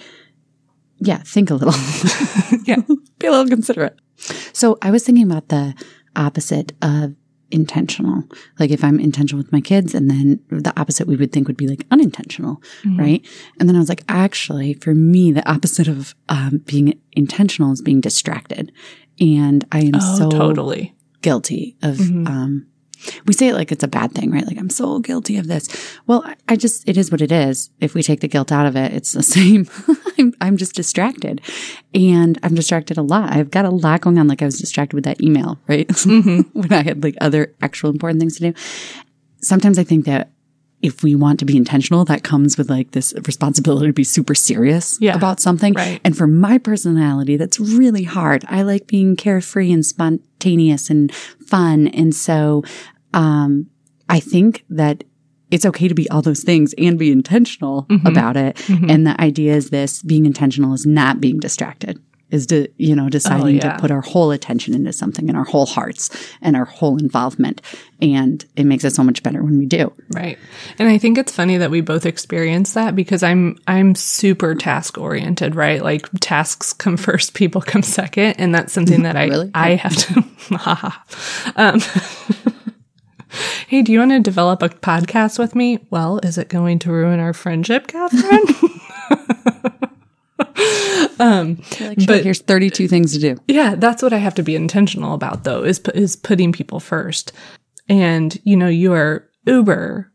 yeah, 0.97 1.17
think 1.17 1.51
a 1.51 1.55
little. 1.55 1.73
Yeah. 2.65 2.81
Be 3.25 3.27
a 3.27 3.31
little 3.31 3.49
considerate. 3.49 3.99
So 4.53 4.77
I 4.81 4.91
was 4.91 5.03
thinking 5.03 5.25
about 5.29 5.49
the 5.49 5.73
opposite 6.15 6.73
of 6.81 7.15
intentional. 7.51 8.23
Like 8.59 8.71
if 8.71 8.83
I'm 8.83 8.99
intentional 8.99 9.41
with 9.43 9.51
my 9.51 9.61
kids, 9.61 9.93
and 9.93 10.09
then 10.09 10.39
the 10.49 10.73
opposite 10.79 11.07
we 11.07 11.15
would 11.15 11.31
think 11.31 11.47
would 11.47 11.57
be 11.57 11.67
like 11.67 11.85
unintentional, 11.91 12.61
right? 12.97 13.25
And 13.59 13.67
then 13.69 13.75
I 13.75 13.79
was 13.79 13.89
like, 13.89 14.03
actually, 14.09 14.73
for 14.73 14.93
me, 14.95 15.31
the 15.31 15.47
opposite 15.49 15.87
of 15.87 16.15
um, 16.29 16.61
being 16.65 16.99
intentional 17.13 17.71
is 17.71 17.81
being 17.81 18.01
distracted. 18.01 18.71
And 19.19 19.65
I 19.71 19.79
am 19.79 19.91
Oh, 19.95 20.17
so 20.17 20.29
totally. 20.29 20.93
guilty 21.21 21.77
of 21.81 21.99
um 22.27 22.67
we 23.25 23.33
say 23.33 23.49
it 23.49 23.53
like 23.55 23.71
it's 23.71 23.83
a 23.83 23.87
bad 23.87 24.11
thing, 24.13 24.31
right? 24.31 24.45
Like 24.45 24.57
I'm 24.57 24.69
so 24.69 24.99
guilty 24.99 25.37
of 25.37 25.47
this. 25.47 25.67
Well, 26.07 26.23
I- 26.47 26.55
just 26.55 26.87
it 26.87 26.97
is 26.97 27.11
what 27.11 27.21
it 27.21 27.31
is. 27.31 27.69
If 27.81 27.93
we 27.93 28.01
take 28.01 28.21
the 28.21 28.27
guilt 28.27 28.51
out 28.51 28.65
of 28.65 28.75
it, 28.75 28.93
it's 28.93 29.11
the 29.13 29.23
same. 29.35 29.67
I'm 30.17 30.33
I'm 30.41 30.57
just 30.57 30.73
distracted. 30.75 31.41
And 31.93 32.39
I'm 32.43 32.55
distracted 32.55 32.97
a 32.97 33.01
lot. 33.01 33.31
I've 33.33 33.51
got 33.51 33.65
a 33.65 33.69
lot 33.69 34.01
going 34.01 34.17
on. 34.17 34.27
Like 34.27 34.41
I 34.41 34.45
was 34.45 34.59
distracted 34.59 34.95
with 34.95 35.05
that 35.05 35.21
email, 35.21 35.59
right? 35.67 35.87
Mm-hmm. 36.15 36.59
when 36.59 36.71
I 36.73 36.81
had 36.83 37.03
like 37.03 37.15
other 37.21 37.53
actual 37.61 37.89
important 37.89 38.19
things 38.21 38.37
to 38.37 38.51
do. 38.51 38.59
Sometimes 39.41 39.77
I 39.77 39.83
think 39.83 40.05
that 40.05 40.31
if 40.81 41.03
we 41.03 41.15
want 41.15 41.39
to 41.39 41.45
be 41.45 41.57
intentional, 41.57 42.05
that 42.05 42.23
comes 42.23 42.57
with 42.57 42.69
like 42.69 42.91
this 42.91 43.13
responsibility 43.25 43.87
to 43.87 43.93
be 43.93 44.03
super 44.03 44.35
serious 44.35 44.97
Yeah. 45.01 45.15
about 45.15 45.39
something. 45.39 45.73
Right. 45.73 45.99
And 46.03 46.15
for 46.15 46.27
my 46.27 46.57
personality, 46.59 47.37
that's 47.37 47.59
really 47.59 48.03
hard. 48.03 48.45
I 48.47 48.61
like 48.61 48.85
being 48.87 49.15
carefree 49.15 49.71
and 49.71 49.83
spontaneous 49.85 50.29
and 50.89 51.13
fun. 51.13 51.87
And 51.87 52.13
so, 52.13 52.63
um, 53.13 53.67
I 54.07 54.19
think 54.19 54.63
that 54.69 55.03
it's 55.51 55.65
okay 55.65 55.87
to 55.87 55.95
be 55.95 56.09
all 56.09 56.21
those 56.21 56.43
things 56.43 56.73
and 56.77 56.97
be 56.99 57.11
intentional 57.11 57.87
about 58.05 58.35
it. 58.37 58.57
And 58.89 59.07
the 59.07 59.19
idea 59.21 59.55
is 59.55 59.69
this 59.69 60.01
being 60.03 60.25
intentional 60.25 60.73
is 60.73 60.85
not 60.85 61.21
being 61.21 61.39
distracted. 61.39 61.99
Is 62.31 62.47
to, 62.47 62.67
you 62.77 62.95
know, 62.95 63.07
deciding 63.09 63.45
Oh, 63.45 63.47
yeah. 63.47 63.73
to 63.73 63.79
put 63.79 63.91
our 63.91 64.01
whole 64.01 64.31
attention 64.31 64.73
into 64.73 64.91
something 64.91 65.29
and 65.29 65.37
our 65.37 65.43
whole 65.43 65.65
hearts 65.65 66.09
and 66.41 66.55
our 66.55 66.65
whole 66.65 66.97
involvement. 66.97 67.61
And 68.01 68.43
it 68.55 68.65
makes 68.65 68.83
it 68.83 68.93
so 68.95 69.03
much 69.03 69.21
better 69.23 69.43
when 69.43 69.57
we 69.59 69.65
do. 69.65 69.93
Right. 70.11 70.37
And 70.79 70.89
I 70.89 70.97
think 70.97 71.17
it's 71.17 71.31
funny 71.31 71.57
that 71.57 71.71
we 71.71 71.81
both 71.81 72.05
experience 72.05 72.73
that 72.73 72.95
because 72.95 73.23
I'm 73.23 73.57
I'm 73.67 73.95
super 73.95 74.55
task 74.55 74.97
oriented, 74.97 75.55
right? 75.55 75.81
Like 75.83 76.09
tasks 76.19 76.73
come 76.83 76.97
first, 76.97 77.33
people 77.35 77.61
come 77.61 77.83
second, 77.83 78.33
and 78.39 78.53
that's 78.55 78.73
something 78.73 79.03
that 79.03 79.15
I 79.15 79.25
Really? 79.29 79.51
I 79.53 79.75
have 79.75 79.95
to 79.95 80.23
um, 81.55 81.79
Hey, 83.67 83.81
do 83.81 83.91
you 83.91 83.99
want 83.99 84.11
to 84.11 84.19
develop 84.21 84.61
a 84.61 84.69
podcast 84.69 85.37
with 85.39 85.55
me? 85.55 85.85
Well, 85.89 86.19
is 86.23 86.37
it 86.37 86.47
going 86.47 86.79
to 86.79 86.91
ruin 86.91 87.19
our 87.19 87.33
friendship, 87.33 87.87
Catherine? 87.87 89.71
Like, 91.17 91.57
sure, 91.73 91.93
But- 92.07 92.23
here's 92.23 92.41
32 92.41 92.87
things 92.87 93.13
to 93.13 93.19
do. 93.19 93.37
Yeah, 93.47 93.75
that's 93.75 94.03
what 94.03 94.13
I 94.13 94.17
have 94.17 94.35
to 94.35 94.43
be 94.43 94.55
intentional 94.55 95.13
about 95.13 95.43
though, 95.43 95.63
is 95.63 95.79
is 95.93 96.15
putting 96.15 96.51
people 96.51 96.79
first. 96.79 97.31
And 97.87 98.37
you 98.43 98.55
know, 98.57 98.67
you 98.67 98.93
are 98.93 99.29
uber 99.45 100.11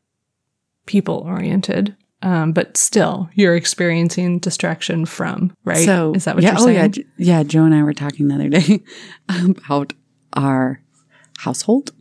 people 0.86 1.22
oriented, 1.26 1.96
um, 2.22 2.52
but 2.52 2.76
still 2.76 3.30
you're 3.34 3.56
experiencing 3.56 4.40
distraction 4.40 5.06
from, 5.06 5.56
right? 5.64 5.84
So 5.84 6.12
is 6.14 6.24
that 6.24 6.34
what 6.34 6.44
yeah, 6.44 6.50
you're 6.52 6.60
oh 6.60 6.64
saying? 6.64 6.76
yeah, 6.76 6.88
J- 6.88 7.04
yeah. 7.16 7.42
Joe 7.44 7.64
and 7.64 7.74
I 7.74 7.82
were 7.82 7.94
talking 7.94 8.28
the 8.28 8.34
other 8.34 8.48
day 8.48 8.82
about 9.28 9.92
our 10.34 10.82
household, 11.38 11.92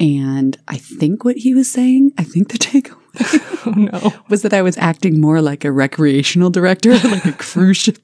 and 0.00 0.56
I 0.66 0.78
think 0.78 1.24
what 1.24 1.36
he 1.36 1.54
was 1.54 1.70
saying, 1.70 2.12
I 2.18 2.24
think 2.24 2.50
the 2.50 2.58
takeaway 2.58 2.98
Oh 3.64 3.70
no. 3.70 4.12
was 4.28 4.42
that 4.42 4.52
I 4.52 4.60
was 4.60 4.76
acting 4.76 5.20
more 5.20 5.40
like 5.40 5.64
a 5.64 5.70
recreational 5.70 6.50
director, 6.50 6.98
like 7.08 7.24
a 7.24 7.32
cruise 7.32 7.76
ship 7.76 7.96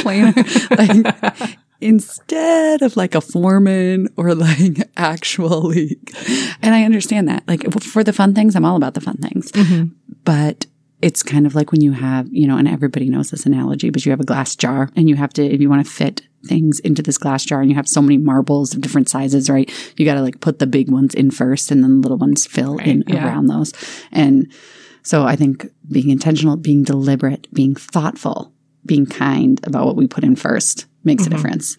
planner, 0.00 0.32
like 0.70 1.58
instead 1.82 2.80
of 2.80 2.96
like 2.96 3.14
a 3.14 3.20
foreman 3.20 4.08
or 4.16 4.34
like 4.34 4.88
actually. 4.96 5.98
And 6.62 6.74
I 6.74 6.84
understand 6.84 7.28
that. 7.28 7.46
Like 7.46 7.70
for 7.82 8.02
the 8.02 8.14
fun 8.14 8.34
things, 8.34 8.56
I'm 8.56 8.64
all 8.64 8.76
about 8.76 8.94
the 8.94 9.02
fun 9.02 9.18
things. 9.18 9.52
Mm-hmm. 9.52 9.92
But 10.24 10.64
it's 11.02 11.22
kind 11.22 11.46
of 11.46 11.54
like 11.54 11.72
when 11.72 11.82
you 11.82 11.92
have, 11.92 12.28
you 12.30 12.46
know, 12.46 12.56
and 12.56 12.68
everybody 12.68 13.10
knows 13.10 13.30
this 13.30 13.44
analogy, 13.44 13.90
but 13.90 14.06
you 14.06 14.12
have 14.12 14.20
a 14.20 14.24
glass 14.24 14.56
jar 14.56 14.88
and 14.96 15.10
you 15.10 15.16
have 15.16 15.32
to, 15.34 15.44
if 15.44 15.60
you 15.60 15.68
want 15.68 15.84
to 15.84 15.92
fit 15.92 16.22
things 16.46 16.80
into 16.80 17.02
this 17.02 17.18
glass 17.18 17.44
jar 17.44 17.60
and 17.60 17.70
you 17.70 17.76
have 17.76 17.88
so 17.88 18.02
many 18.02 18.18
marbles 18.18 18.74
of 18.74 18.80
different 18.80 19.08
sizes, 19.08 19.48
right? 19.48 19.70
You 19.96 20.04
got 20.04 20.14
to 20.14 20.22
like 20.22 20.40
put 20.40 20.58
the 20.58 20.66
big 20.66 20.90
ones 20.90 21.14
in 21.14 21.30
first 21.30 21.70
and 21.70 21.82
then 21.82 22.00
the 22.00 22.02
little 22.02 22.18
ones 22.18 22.46
fill 22.46 22.78
in 22.78 23.04
yeah. 23.06 23.26
around 23.26 23.46
those. 23.46 23.72
And 24.10 24.52
so 25.02 25.24
I 25.24 25.36
think 25.36 25.66
being 25.90 26.10
intentional, 26.10 26.56
being 26.56 26.82
deliberate, 26.84 27.52
being 27.52 27.74
thoughtful, 27.74 28.52
being 28.84 29.06
kind 29.06 29.60
about 29.64 29.86
what 29.86 29.96
we 29.96 30.06
put 30.06 30.24
in 30.24 30.36
first 30.36 30.86
makes 31.04 31.24
a 31.24 31.26
mm-hmm. 31.26 31.36
difference. 31.36 31.76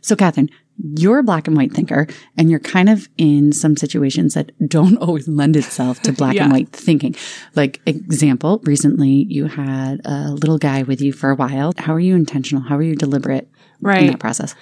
So, 0.00 0.16
Catherine, 0.16 0.50
you're 0.76 1.18
a 1.20 1.22
black 1.22 1.46
and 1.46 1.56
white 1.56 1.72
thinker, 1.72 2.06
and 2.36 2.50
you're 2.50 2.60
kind 2.60 2.88
of 2.88 3.08
in 3.16 3.52
some 3.52 3.76
situations 3.76 4.34
that 4.34 4.50
don't 4.68 4.96
always 5.00 5.28
lend 5.28 5.56
itself 5.56 6.00
to 6.02 6.12
black 6.12 6.34
Yeah. 6.34 6.44
and 6.44 6.52
white 6.52 6.70
thinking. 6.70 7.14
Like, 7.54 7.80
example, 7.86 8.60
recently 8.64 9.26
you 9.28 9.46
had 9.46 10.00
a 10.04 10.30
little 10.32 10.58
guy 10.58 10.82
with 10.82 11.00
you 11.00 11.12
for 11.12 11.30
a 11.30 11.36
while. 11.36 11.72
How 11.78 11.94
are 11.94 12.00
you 12.00 12.16
intentional? 12.16 12.62
How 12.64 12.76
are 12.76 12.82
you 12.82 12.96
deliberate 12.96 13.48
in 13.82 14.06
that 14.08 14.18
process? 14.20 14.54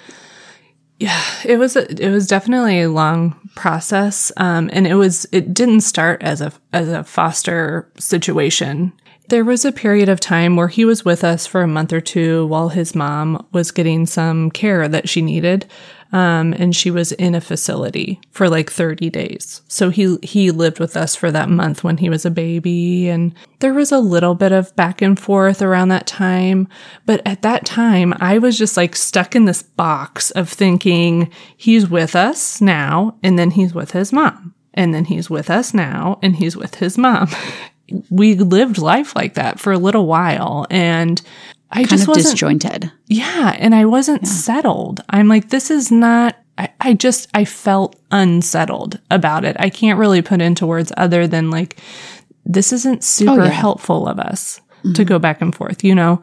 Yeah, 0.99 1.21
it 1.43 1.57
was 1.57 1.75
a, 1.75 1.89
it 2.01 2.11
was 2.11 2.27
definitely 2.27 2.81
a 2.81 2.89
long 2.89 3.35
process, 3.55 4.31
um, 4.37 4.69
and 4.71 4.85
it 4.87 4.95
was 4.95 5.25
it 5.31 5.53
didn't 5.53 5.81
start 5.81 6.21
as 6.23 6.39
a 6.39 6.53
as 6.71 6.87
a 6.87 7.03
foster 7.03 7.91
situation. 7.99 8.93
There 9.29 9.43
was 9.43 9.65
a 9.65 9.71
period 9.71 10.07
of 10.07 10.19
time 10.19 10.55
where 10.55 10.67
he 10.67 10.85
was 10.85 11.03
with 11.03 11.23
us 11.23 11.47
for 11.47 11.61
a 11.61 11.67
month 11.67 11.91
or 11.93 11.99
two 12.01 12.45
while 12.45 12.69
his 12.69 12.93
mom 12.93 13.45
was 13.51 13.71
getting 13.71 14.05
some 14.05 14.51
care 14.51 14.87
that 14.87 15.09
she 15.09 15.21
needed, 15.21 15.65
um, 16.13 16.53
and 16.53 16.75
she 16.75 16.91
was 16.91 17.11
in 17.13 17.33
a 17.33 17.41
facility 17.41 18.21
for 18.29 18.47
like 18.47 18.69
thirty 18.69 19.09
days. 19.09 19.61
So 19.67 19.89
he 19.89 20.17
he 20.21 20.51
lived 20.51 20.79
with 20.79 20.95
us 20.95 21.15
for 21.15 21.31
that 21.31 21.49
month 21.49 21.83
when 21.83 21.97
he 21.97 22.09
was 22.09 22.23
a 22.23 22.31
baby, 22.31 23.09
and 23.09 23.33
there 23.59 23.73
was 23.73 23.91
a 23.91 23.99
little 23.99 24.35
bit 24.35 24.51
of 24.51 24.73
back 24.75 25.01
and 25.01 25.19
forth 25.19 25.61
around 25.61 25.89
that 25.89 26.05
time. 26.05 26.67
But 27.07 27.21
at 27.25 27.41
that 27.41 27.65
time, 27.65 28.13
I 28.19 28.37
was 28.37 28.57
just 28.57 28.77
like 28.77 28.95
stuck 28.95 29.35
in 29.35 29.45
this 29.45 29.63
box 29.63 30.29
of 30.31 30.49
thinking 30.49 31.31
he's 31.57 31.89
with 31.89 32.15
us 32.15 32.61
now, 32.61 33.17
and 33.23 33.37
then 33.37 33.51
he's 33.51 33.73
with 33.73 33.91
his 33.91 34.13
mom, 34.13 34.53
and 34.75 34.93
then 34.93 35.05
he's 35.05 35.31
with 35.31 35.49
us 35.49 35.73
now, 35.73 36.19
and 36.21 36.35
he's 36.35 36.55
with 36.55 36.75
his 36.75 36.95
mom. 36.95 37.27
we 38.09 38.35
lived 38.35 38.77
life 38.77 39.15
like 39.15 39.33
that 39.33 39.59
for 39.59 39.73
a 39.73 39.79
little 39.79 40.05
while, 40.05 40.67
and 40.69 41.21
I 41.73 41.77
Kind 41.77 41.89
just 41.89 42.03
of 42.03 42.09
wasn't 42.09 42.33
disjointed. 42.33 42.91
yeah, 43.07 43.55
and 43.57 43.73
I 43.75 43.85
wasn't 43.85 44.27
settled. 44.27 45.01
I'm 45.09 45.27
like, 45.27 45.49
this 45.49 45.69
is 45.71 45.91
not. 45.91 46.37
I, 46.57 46.69
I 46.79 46.93
just 46.93 47.27
I 47.33 47.45
felt 47.45 47.95
unsettled 48.11 48.99
about 49.09 49.43
it. 49.43 49.55
I 49.59 49.69
can't 49.69 49.97
really 49.99 50.21
put 50.21 50.39
into 50.41 50.67
words 50.67 50.91
other 50.97 51.25
than 51.27 51.49
like, 51.49 51.79
this 52.45 52.71
isn't 52.71 53.03
super 53.03 53.43
yeah. 53.45 53.49
helpful 53.49 54.07
of 54.07 54.19
us 54.19 54.61
to 54.95 55.05
go 55.05 55.17
back 55.17 55.41
and 55.41 55.55
forth, 55.55 55.81
you 55.83 55.95
know. 55.95 56.21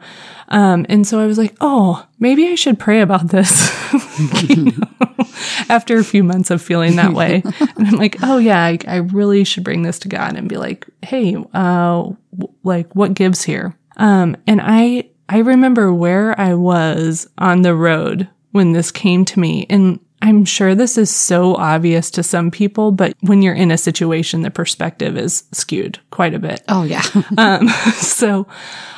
Um, 0.49 0.85
and 0.87 1.05
so 1.05 1.19
I 1.19 1.25
was 1.25 1.37
like, 1.39 1.55
oh, 1.61 2.05
maybe 2.19 2.47
I 2.47 2.55
should 2.55 2.77
pray 2.77 3.01
about 3.01 3.29
this. 3.29 3.69
After 5.69 5.97
a 5.97 6.03
few 6.03 6.23
months 6.23 6.51
of 6.51 6.61
feeling 6.61 6.95
that 6.97 7.13
way, 7.13 7.41
and 7.59 7.87
I'm 7.87 7.95
like, 7.95 8.17
oh 8.21 8.37
yeah, 8.37 8.63
I, 8.63 8.77
I 8.87 8.95
really 8.97 9.43
should 9.43 9.63
bring 9.63 9.81
this 9.81 9.97
to 9.99 10.07
God 10.07 10.37
and 10.37 10.47
be 10.47 10.57
like, 10.57 10.85
hey, 11.01 11.35
uh, 11.53 12.03
w- 12.37 12.53
like 12.63 12.93
what 12.95 13.13
gives 13.15 13.43
here? 13.43 13.75
Um, 13.97 14.37
and 14.47 14.61
I 14.63 15.09
I 15.31 15.37
remember 15.37 15.93
where 15.93 16.37
I 16.37 16.55
was 16.55 17.25
on 17.37 17.61
the 17.61 17.73
road 17.73 18.27
when 18.51 18.73
this 18.73 18.91
came 18.91 19.23
to 19.23 19.39
me, 19.39 19.65
and 19.69 20.01
I'm 20.21 20.43
sure 20.43 20.75
this 20.75 20.97
is 20.97 21.09
so 21.09 21.55
obvious 21.55 22.11
to 22.11 22.21
some 22.21 22.51
people, 22.51 22.91
but 22.91 23.15
when 23.21 23.41
you're 23.41 23.53
in 23.53 23.71
a 23.71 23.77
situation, 23.77 24.41
the 24.41 24.51
perspective 24.51 25.17
is 25.17 25.45
skewed 25.53 25.99
quite 26.09 26.33
a 26.33 26.39
bit. 26.39 26.61
Oh, 26.67 26.83
yeah. 26.83 27.03
Um, 27.37 27.69
so 27.93 28.45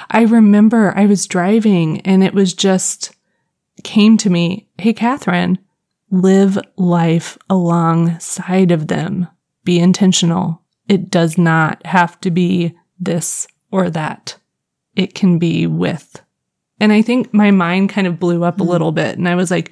I 0.10 0.24
remember 0.24 0.92
I 0.98 1.06
was 1.06 1.28
driving 1.28 2.02
and 2.02 2.24
it 2.24 2.34
was 2.34 2.56
just 2.56 3.16
came 3.84 4.18
to 4.18 4.30
me, 4.32 4.68
Hey, 4.80 4.94
Catherine, 4.94 5.60
live 6.10 6.58
life 6.78 7.38
alongside 7.48 8.72
of 8.72 8.88
them. 8.88 9.28
Be 9.64 9.78
intentional. 9.78 10.64
It 10.88 11.12
does 11.12 11.38
not 11.38 11.86
have 11.86 12.20
to 12.22 12.32
be 12.32 12.76
this 13.00 13.48
or 13.70 13.92
that. 13.92 14.38
It 14.96 15.14
can 15.14 15.38
be 15.38 15.68
with. 15.68 16.23
And 16.84 16.92
I 16.94 17.02
think 17.02 17.34
my 17.34 17.52
mind 17.52 17.90
kind 17.90 18.08
of 18.08 18.20
blew 18.20 18.44
up 18.44 18.60
a 18.60 18.64
little 18.64 18.92
bit 18.92 19.18
and 19.18 19.28
I 19.28 19.36
was 19.36 19.50
like, 19.52 19.72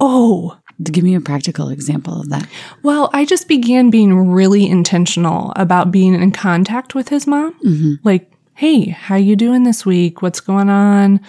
Oh, 0.00 0.56
Give 0.84 1.02
me 1.02 1.16
a 1.16 1.20
practical 1.20 1.70
example 1.70 2.20
of 2.20 2.28
that. 2.28 2.46
well, 2.84 3.10
I 3.12 3.24
just 3.24 3.48
began 3.48 3.90
being 3.90 4.30
really 4.30 4.64
intentional 4.68 5.52
about 5.56 5.90
being 5.90 6.14
in 6.14 6.30
contact 6.30 6.94
with 6.94 7.08
his 7.08 7.26
mom. 7.26 7.98
Like, 8.04 8.30
hey, 8.54 8.90
how 8.90 9.16
you 9.16 9.34
doing 9.34 9.64
this 9.64 9.84
week? 9.84 10.22
What's 10.22 10.38
going 10.40 10.68
on? 10.70 11.20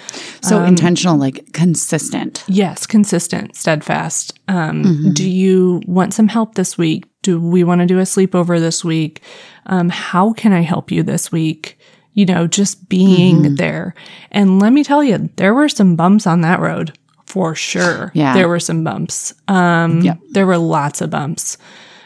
So 0.44 0.64
intentional, 0.64 1.18
like 1.18 1.52
consistent. 1.54 2.44
Yes, 2.48 2.86
consistent, 2.86 3.56
steadfast. 3.56 4.38
Um, 4.48 5.14
Do 5.16 5.28
you 5.28 5.82
want 5.88 6.14
some 6.14 6.28
help 6.28 6.54
this 6.54 6.78
week? 6.78 7.06
Do 7.24 7.40
we 7.42 7.64
want 7.64 7.82
to 7.82 7.88
do 7.88 7.98
a 7.98 8.04
sleepover 8.04 8.60
this 8.60 8.86
week? 8.86 9.24
Um, 9.66 9.90
how 9.90 10.34
can 10.34 10.54
I 10.54 10.62
help 10.62 10.92
you 10.92 11.02
this 11.02 11.32
week? 11.32 11.79
You 12.14 12.26
know, 12.26 12.48
just 12.48 12.90
being 12.90 13.56
there. 13.56 13.94
And 14.32 14.60
let 14.62 14.74
me 14.74 14.84
tell 14.84 15.04
you, 15.04 15.30
there 15.38 15.54
were 15.54 15.70
some 15.70 15.96
bumps 15.96 16.28
on 16.28 16.42
that 16.42 16.60
road 16.60 16.98
for 17.26 17.56
sure. 17.56 18.12
Yeah. 18.14 18.34
There 18.34 18.50
were 18.50 18.60
some 18.60 18.84
bumps. 18.84 19.34
Um, 19.48 20.02
Yep. 20.02 20.20
there 20.32 20.48
were 20.48 20.58
lots 20.58 21.02
of 21.02 21.12
bumps, 21.12 21.58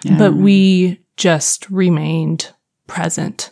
Yeah. 0.03 0.17
but 0.17 0.33
we 0.36 1.00
just 1.17 1.69
remained 1.69 2.51
present 2.88 3.51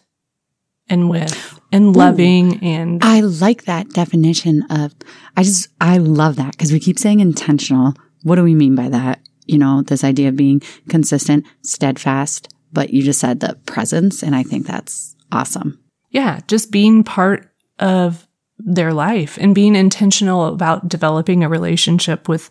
and 0.89 1.09
with 1.09 1.59
and 1.71 1.95
loving 1.95 2.61
and 2.61 3.01
I 3.03 3.21
like 3.21 3.63
that 3.63 3.89
definition 3.91 4.63
of, 4.69 4.93
I 5.37 5.43
just, 5.43 5.69
I 5.79 5.97
love 5.97 6.35
that 6.35 6.51
because 6.51 6.71
we 6.73 6.79
keep 6.81 6.99
saying 6.99 7.21
intentional. 7.21 7.93
What 8.23 8.35
do 8.35 8.43
we 8.43 8.55
mean 8.55 8.75
by 8.75 8.89
that? 8.89 9.19
You 9.45 9.57
know, 9.57 9.81
this 9.83 10.03
idea 10.03 10.27
of 10.29 10.35
being 10.35 10.61
consistent, 10.89 11.45
steadfast, 11.63 12.49
but 12.73 12.89
you 12.93 13.01
just 13.03 13.19
said 13.21 13.39
the 13.39 13.57
presence. 13.65 14.21
And 14.21 14.35
I 14.35 14.43
think 14.43 14.67
that's 14.67 15.15
awesome. 15.31 15.79
Yeah, 16.11 16.39
just 16.47 16.71
being 16.71 17.03
part 17.03 17.49
of 17.79 18.27
their 18.59 18.93
life 18.93 19.37
and 19.41 19.55
being 19.55 19.75
intentional 19.75 20.45
about 20.45 20.87
developing 20.87 21.43
a 21.43 21.49
relationship 21.49 22.29
with 22.29 22.49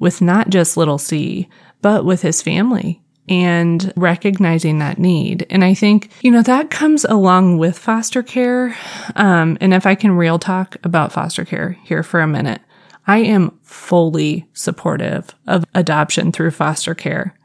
with 0.00 0.20
not 0.20 0.50
just 0.50 0.76
little 0.76 0.98
C, 0.98 1.48
but 1.80 2.04
with 2.04 2.22
his 2.22 2.42
family 2.42 3.02
and 3.28 3.92
recognizing 3.96 4.80
that 4.80 4.98
need. 4.98 5.46
And 5.48 5.64
I 5.64 5.74
think, 5.74 6.10
you 6.22 6.30
know, 6.30 6.42
that 6.42 6.70
comes 6.70 7.04
along 7.04 7.58
with 7.58 7.78
foster 7.78 8.22
care. 8.22 8.76
Um, 9.14 9.56
and 9.60 9.72
if 9.72 9.86
I 9.86 9.94
can 9.94 10.12
real 10.12 10.38
talk 10.38 10.76
about 10.82 11.12
foster 11.12 11.44
care 11.44 11.78
here 11.84 12.02
for 12.02 12.20
a 12.20 12.26
minute, 12.26 12.60
I 13.06 13.18
am 13.18 13.58
fully 13.62 14.48
supportive 14.52 15.34
of 15.46 15.64
adoption 15.74 16.32
through 16.32 16.50
foster 16.52 16.94
care. 16.94 17.36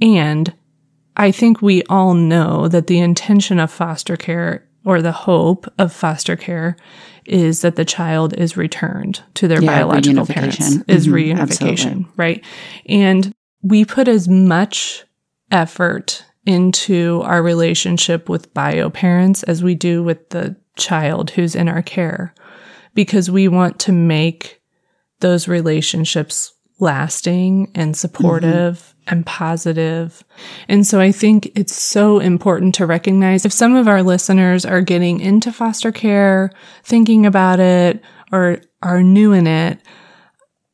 And 0.00 0.54
I 1.16 1.30
think 1.30 1.60
we 1.60 1.82
all 1.84 2.14
know 2.14 2.68
that 2.68 2.86
the 2.86 2.98
intention 2.98 3.58
of 3.58 3.70
foster 3.70 4.16
care 4.16 4.65
or 4.86 5.02
the 5.02 5.12
hope 5.12 5.66
of 5.78 5.92
foster 5.92 6.36
care 6.36 6.76
is 7.26 7.60
that 7.62 7.74
the 7.74 7.84
child 7.84 8.32
is 8.34 8.56
returned 8.56 9.20
to 9.34 9.48
their 9.48 9.60
Yeah, 9.60 9.66
biological 9.66 10.24
parents, 10.24 10.78
is 10.86 11.08
Mhm, 11.08 11.12
reunification, 11.12 11.40
absolutely. 11.40 12.06
right? 12.16 12.44
And 12.88 13.32
we 13.62 13.84
put 13.84 14.06
as 14.06 14.28
much 14.28 15.04
effort 15.50 16.24
into 16.46 17.20
our 17.24 17.42
relationship 17.42 18.28
with 18.28 18.54
bio 18.54 18.88
parents 18.88 19.42
as 19.42 19.60
we 19.62 19.74
do 19.74 20.04
with 20.04 20.30
the 20.30 20.54
child 20.76 21.30
who's 21.30 21.56
in 21.56 21.68
our 21.68 21.82
care 21.82 22.32
because 22.94 23.28
we 23.28 23.48
want 23.48 23.80
to 23.80 23.92
make 23.92 24.60
those 25.18 25.48
relationships 25.48 26.54
lasting 26.78 27.72
and 27.74 27.96
supportive 27.96 28.94
and 29.06 29.24
positive. 29.24 30.24
And 30.68 30.86
so 30.86 31.00
I 31.00 31.12
think 31.12 31.50
it's 31.54 31.74
so 31.74 32.18
important 32.18 32.74
to 32.76 32.86
recognize 32.86 33.44
if 33.44 33.52
some 33.52 33.76
of 33.76 33.88
our 33.88 34.02
listeners 34.02 34.64
are 34.64 34.80
getting 34.80 35.20
into 35.20 35.52
foster 35.52 35.92
care, 35.92 36.50
thinking 36.84 37.26
about 37.26 37.60
it, 37.60 38.02
or 38.32 38.60
are 38.82 39.02
new 39.02 39.32
in 39.32 39.46
it, 39.46 39.80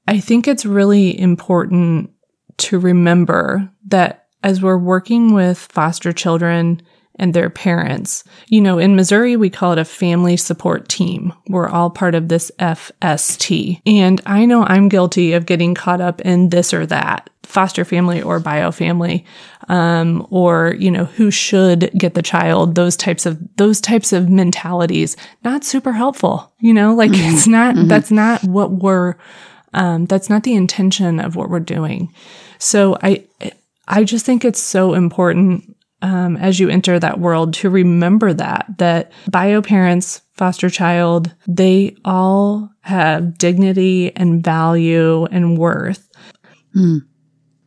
I 0.09 0.19
think 0.21 0.49
it's 0.49 0.67
really 0.67 1.19
important 1.19 2.11
to 2.59 2.79
remember 2.79 3.71
that 3.89 4.27
as 4.43 4.61
we're 4.61 4.79
working 4.79 5.35
with 5.35 5.59
foster 5.59 6.13
children 6.13 6.83
and 7.17 7.35
their 7.35 7.51
parents, 7.51 8.25
you 8.47 8.61
know, 8.61 8.79
in 8.79 8.97
Missouri, 8.97 9.37
we 9.37 9.51
call 9.51 9.73
it 9.73 9.79
a 9.79 9.85
family 9.85 10.37
support 10.37 10.89
team. 10.89 11.33
We're 11.49 11.69
all 11.69 11.91
part 11.91 12.15
of 12.15 12.29
this 12.29 12.51
FST. 12.59 13.83
And 13.87 14.21
I 14.25 14.45
know 14.47 14.65
I'm 14.65 14.89
guilty 14.89 15.35
of 15.35 15.47
getting 15.47 15.75
caught 15.75 16.01
up 16.01 16.21
in 16.23 16.49
this 16.49 16.73
or 16.73 16.87
that 16.87 17.29
foster 17.43 17.85
family 17.85 18.23
or 18.23 18.41
bio 18.41 18.71
family, 18.71 19.27
um, 19.69 20.27
or, 20.31 20.75
you 20.79 20.91
know, 20.91 21.05
who 21.05 21.31
should 21.31 21.91
get 21.97 22.15
the 22.15 22.23
child, 22.23 22.75
those 22.77 22.97
types 22.97 23.27
of, 23.27 23.39
those 23.57 23.81
types 23.81 24.13
of 24.13 24.31
mentalities, 24.31 25.17
not 25.45 25.65
super 25.65 25.93
helpful, 25.93 26.51
you 26.61 26.73
know, 26.73 26.95
like 26.95 27.11
it's 27.13 27.47
not, 27.47 27.75
that's 27.89 28.11
not 28.11 28.43
what 28.45 28.71
we're, 28.71 29.17
um, 29.75 30.07
that's 30.07 30.31
not 30.31 30.45
the 30.45 30.55
intention 30.55 31.21
of 31.21 31.37
what 31.37 31.51
we're 31.51 31.61
doing. 31.61 32.13
So 32.59 32.97
I, 33.03 33.25
I 33.87 34.05
just 34.05 34.25
think 34.25 34.45
it's 34.45 34.61
so 34.61 34.95
important 34.95 35.77
um, 36.03 36.37
as 36.37 36.61
you 36.61 36.69
enter 36.69 36.99
that 36.99 37.21
world 37.21 37.55
to 37.55 37.71
remember 37.71 38.35
that 38.35 38.67
that 38.79 39.13
bio 39.31 39.63
parents, 39.63 40.21
foster 40.35 40.69
child, 40.69 41.35
they 41.47 41.97
all 42.05 42.71
have 42.81 43.39
dignity 43.39 44.15
and 44.17 44.45
value 44.45 45.25
and 45.27 45.57
worth. 45.57 46.09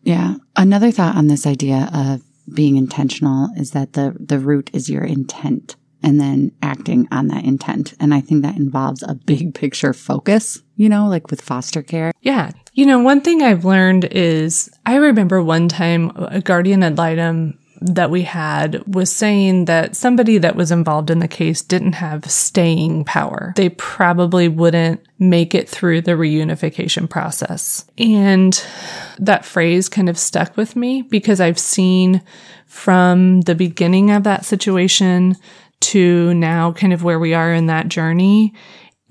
Yeah. 0.04 0.36
Another 0.56 0.92
thought 0.92 1.16
on 1.16 1.28
this 1.28 1.48
idea 1.48 1.90
of 1.94 2.22
being 2.54 2.78
intentional 2.78 3.50
is 3.58 3.72
that 3.72 3.94
the 3.94 4.16
the 4.20 4.40
root 4.40 4.70
is 4.74 4.90
your 4.90 5.04
intent 5.04 5.76
and 6.04 6.22
then 6.22 6.52
acting 6.62 7.08
on 7.12 7.28
that 7.30 7.44
intent. 7.44 7.96
And 8.00 8.14
I 8.14 8.22
think 8.22 8.44
that 8.44 8.58
involves 8.58 9.02
a 9.02 9.16
big 9.16 9.56
picture 9.56 9.94
focus, 9.94 10.62
you 10.76 10.88
know, 10.88 11.08
like 11.08 11.32
with 11.32 11.42
foster 11.42 11.82
care. 11.82 12.12
Yeah. 12.22 12.52
You 12.74 12.86
know, 12.86 13.00
one 13.00 13.22
thing 13.22 13.42
I've 13.42 13.66
learned 13.66 14.06
is 14.06 14.70
I 14.86 14.98
remember 14.98 15.42
one 15.42 15.68
time 15.68 16.12
a 16.16 16.42
guardian 16.42 16.84
ad 16.84 17.00
litem 17.00 17.58
that 17.86 18.10
we 18.10 18.24
had 18.24 18.84
was 18.88 19.12
saying 19.12 19.66
that 19.66 19.96
somebody 19.96 20.38
that 20.40 20.56
was 20.56 20.72
involved 20.72 21.12
in 21.12 21.20
the 21.20 21.28
case 21.28 21.62
didn't 21.62 21.94
have 21.94 22.30
staying 22.30 23.06
power. 23.06 23.54
They 23.56 23.70
probably 23.70 24.48
wouldn't 24.48 25.02
make 25.20 25.54
it 25.54 25.70
through 25.70 26.02
the 26.02 26.14
reunification 26.14 27.10
process. 27.10 27.86
And 27.98 28.54
that 29.20 29.46
phrase 29.46 29.88
kind 29.88 30.10
of 30.10 30.18
stuck 30.18 30.58
with 30.58 30.76
me 30.76 31.04
because 31.04 31.40
I've 31.40 31.60
seen 31.60 32.22
from 32.66 33.42
the 33.42 33.56
beginning 33.56 34.12
of 34.12 34.24
that 34.24 34.46
situation 34.46 35.36
to 35.82 36.34
now 36.34 36.72
kind 36.72 36.94
of 36.94 37.04
where 37.04 37.20
we 37.20 37.34
are 37.34 37.54
in 37.54 37.68
that 37.68 37.88
journey. 37.88 38.54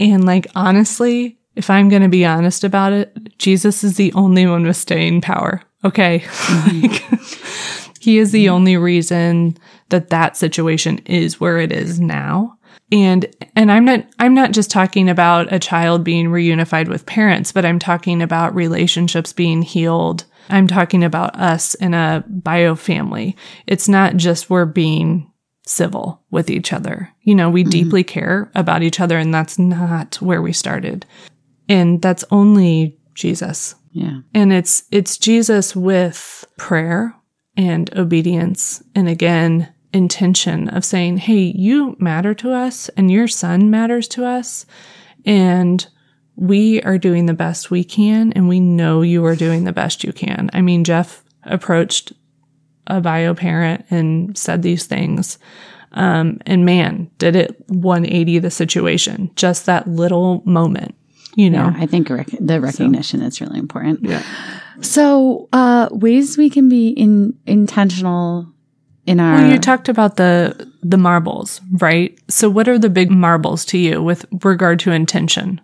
And 0.00 0.24
like, 0.24 0.48
honestly, 0.56 1.38
if 1.54 1.70
I'm 1.70 1.88
going 1.88 2.02
to 2.02 2.08
be 2.08 2.24
honest 2.24 2.64
about 2.64 2.92
it, 2.92 3.38
Jesus 3.38 3.84
is 3.84 3.96
the 3.96 4.12
only 4.14 4.46
one 4.46 4.66
with 4.66 4.76
staying 4.76 5.20
power. 5.20 5.62
Okay. 5.84 6.24
Mm-hmm. 6.44 6.82
like, 6.82 7.83
he 8.04 8.18
is 8.18 8.32
the 8.32 8.44
mm-hmm. 8.44 8.54
only 8.54 8.76
reason 8.76 9.56
that 9.88 10.10
that 10.10 10.36
situation 10.36 10.98
is 11.06 11.40
where 11.40 11.56
it 11.56 11.72
is 11.72 11.98
now. 11.98 12.58
And, 12.92 13.24
and 13.56 13.72
I'm 13.72 13.86
not, 13.86 14.06
I'm 14.18 14.34
not 14.34 14.52
just 14.52 14.70
talking 14.70 15.08
about 15.08 15.50
a 15.50 15.58
child 15.58 16.04
being 16.04 16.26
reunified 16.26 16.88
with 16.88 17.06
parents, 17.06 17.50
but 17.50 17.64
I'm 17.64 17.78
talking 17.78 18.20
about 18.20 18.54
relationships 18.54 19.32
being 19.32 19.62
healed. 19.62 20.26
I'm 20.50 20.66
talking 20.66 21.02
about 21.02 21.34
us 21.36 21.72
in 21.76 21.94
a 21.94 22.22
bio 22.28 22.74
family. 22.74 23.38
It's 23.66 23.88
not 23.88 24.18
just 24.18 24.50
we're 24.50 24.66
being 24.66 25.32
civil 25.66 26.22
with 26.30 26.50
each 26.50 26.74
other. 26.74 27.08
You 27.22 27.34
know, 27.34 27.48
we 27.48 27.62
mm-hmm. 27.62 27.70
deeply 27.70 28.04
care 28.04 28.50
about 28.54 28.82
each 28.82 29.00
other 29.00 29.16
and 29.16 29.32
that's 29.32 29.58
not 29.58 30.16
where 30.16 30.42
we 30.42 30.52
started. 30.52 31.06
And 31.70 32.02
that's 32.02 32.24
only 32.30 32.98
Jesus. 33.14 33.76
Yeah. 33.92 34.18
And 34.34 34.52
it's 34.52 34.82
it's 34.90 35.16
Jesus 35.16 35.74
with 35.74 36.44
prayer 36.58 37.16
and 37.56 37.94
obedience 37.96 38.82
and 38.94 39.08
again 39.08 39.68
intention 39.92 40.68
of 40.68 40.84
saying, 40.84 41.18
"Hey, 41.18 41.52
you 41.56 41.96
matter 41.98 42.34
to 42.34 42.52
us 42.52 42.88
and 42.96 43.10
your 43.10 43.28
son 43.28 43.70
matters 43.70 44.08
to 44.08 44.24
us 44.24 44.66
and 45.24 45.86
we 46.36 46.82
are 46.82 46.98
doing 46.98 47.26
the 47.26 47.34
best 47.34 47.70
we 47.70 47.84
can 47.84 48.32
and 48.32 48.48
we 48.48 48.58
know 48.58 49.02
you 49.02 49.24
are 49.24 49.36
doing 49.36 49.64
the 49.64 49.72
best 49.72 50.02
you 50.02 50.12
can." 50.12 50.50
I 50.52 50.62
mean, 50.62 50.84
Jeff 50.84 51.22
approached 51.44 52.12
a 52.86 53.00
bio 53.00 53.34
parent 53.34 53.84
and 53.90 54.36
said 54.36 54.62
these 54.62 54.86
things. 54.86 55.38
Um, 55.92 56.38
and 56.44 56.64
man, 56.64 57.10
did 57.18 57.36
it 57.36 57.56
180 57.68 58.40
the 58.40 58.50
situation. 58.50 59.30
Just 59.36 59.66
that 59.66 59.86
little 59.86 60.42
moment, 60.44 60.94
you 61.36 61.48
know. 61.48 61.72
Yeah, 61.72 61.74
I 61.76 61.86
think 61.86 62.10
rec- 62.10 62.26
the 62.40 62.60
recognition 62.60 63.22
is 63.22 63.40
really 63.40 63.58
important. 63.58 64.00
Yeah. 64.02 64.22
So, 64.80 65.48
uh, 65.52 65.88
ways 65.92 66.36
we 66.38 66.50
can 66.50 66.68
be 66.68 66.88
in 66.88 67.38
intentional 67.46 68.46
in 69.06 69.20
our. 69.20 69.34
Well, 69.36 69.50
you 69.52 69.58
talked 69.58 69.88
about 69.88 70.16
the 70.16 70.68
the 70.82 70.96
marbles, 70.98 71.60
right? 71.72 72.18
So, 72.28 72.48
what 72.50 72.68
are 72.68 72.78
the 72.78 72.90
big 72.90 73.10
marbles 73.10 73.64
to 73.66 73.78
you 73.78 74.02
with 74.02 74.26
regard 74.44 74.78
to 74.80 74.90
intention? 74.92 75.60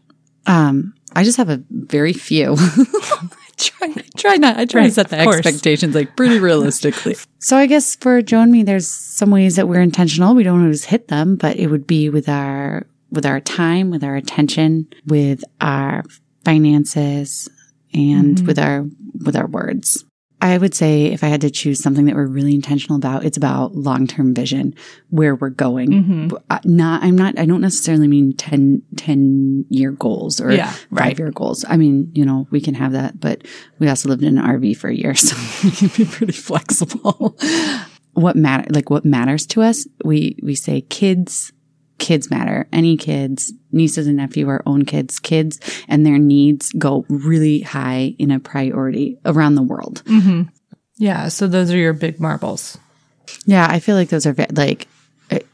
um, 0.47 0.95
I 1.15 1.25
just 1.25 1.37
have 1.39 1.49
a 1.51 1.61
very 1.71 2.13
few. 2.13 2.55
I 2.57 3.29
try, 3.57 3.95
try 4.17 4.37
not. 4.37 4.57
I 4.59 4.65
try 4.65 4.83
Right, 4.83 4.87
to 4.89 4.93
set 4.95 5.09
the 5.09 5.19
expectations 5.19 5.95
like 5.95 6.15
pretty 6.17 6.39
realistically. 6.51 7.17
so 7.41 7.57
I 7.57 7.67
guess 7.67 7.97
for 7.97 8.23
Joe 8.23 8.41
and 8.43 8.53
me, 8.53 8.63
there's 8.63 8.87
some 8.87 9.31
ways 9.31 9.57
that 9.57 9.69
we're 9.69 9.81
intentional. 9.83 10.35
We 10.37 10.45
don't 10.45 10.63
always 10.63 10.85
hit 10.85 11.09
them, 11.09 11.35
but 11.37 11.57
it 11.57 11.67
would 11.67 11.87
be 11.87 12.09
with 12.11 12.29
our 12.29 12.87
with 13.11 13.27
our 13.27 13.41
time, 13.41 13.91
with 13.91 14.05
our 14.05 14.15
attention, 14.15 14.87
with 15.07 15.43
our 15.61 16.05
finances, 16.45 17.49
and 17.95 18.47
with 18.47 18.59
our 18.59 18.87
with 19.25 19.37
our 19.37 19.47
words. 19.47 20.05
I 20.43 20.57
would 20.57 20.75
say 20.75 21.05
if 21.07 21.23
I 21.23 21.27
had 21.29 21.43
to 21.43 21.51
choose 21.51 21.81
something 21.83 22.07
that 22.07 22.15
we're 22.15 22.27
really 22.27 22.55
intentional 22.55 22.97
about, 22.97 23.27
it's 23.27 23.37
about 23.37 23.75
long 23.75 24.07
term 24.07 24.33
vision, 24.35 24.75
where 25.11 25.35
we're 25.35 25.51
going. 25.51 25.91
Mm-hmm. 25.91 26.37
I- 26.49 26.61
Not, 26.65 27.03
I'm 27.03 27.15
not, 27.15 27.39
I 27.39 27.45
don't 27.45 27.61
necessarily 27.61 28.09
mean 28.09 28.33
10, 28.35 28.81
10 28.97 29.67
year 29.69 29.91
goals 29.91 30.41
or 30.41 30.51
Yeah, 30.51 30.73
five 30.97 31.19
year 31.19 31.31
goals. 31.31 31.67
I 31.69 31.77
mean, 31.77 32.11
you 32.15 32.25
know, 32.25 32.47
we 32.51 32.63
can 32.63 32.73
have 32.73 32.93
that, 32.93 33.21
but 33.21 33.47
we 33.81 33.89
also 33.91 34.09
lived 34.09 34.23
in 34.23 34.39
an 34.39 34.43
RV 34.45 34.79
for 34.79 34.89
a 34.89 34.95
year, 34.95 35.15
so 35.27 35.37
we 35.63 35.73
can 35.73 35.89
be 35.89 36.11
pretty 36.11 36.33
flexible. 36.33 37.37
what 38.15 38.35
matter, 38.35 38.65
like 38.71 38.89
what 38.89 39.05
matters 39.05 39.45
to 39.49 39.61
us, 39.61 39.87
we, 40.07 40.39
we 40.43 40.55
say 40.55 40.81
kids, 40.81 41.53
kids 42.01 42.31
matter. 42.31 42.67
Any 42.73 42.97
kids, 42.97 43.53
nieces 43.71 44.09
and 44.09 44.17
nephew, 44.17 44.49
our 44.49 44.63
own 44.67 44.85
kids, 44.85 45.21
kids 45.21 45.61
and 45.87 46.05
their 46.05 46.19
needs 46.19 46.73
go 46.73 47.05
really 47.09 47.61
high 47.61 48.17
in 48.19 48.33
a 48.33 48.41
priority 48.41 49.19
around 49.25 49.55
the 49.55 49.63
world. 49.63 50.03
Mm-hmm. 50.07 50.49
Yeah, 50.97 51.29
so 51.29 51.47
those 51.47 51.71
are 51.71 51.77
your 51.77 51.93
big 51.93 52.19
marbles. 52.19 52.77
Yeah, 53.47 53.67
I 53.71 53.79
feel 53.79 53.95
like 53.95 54.09
those 54.09 54.27
are 54.27 54.35
like, 54.51 54.89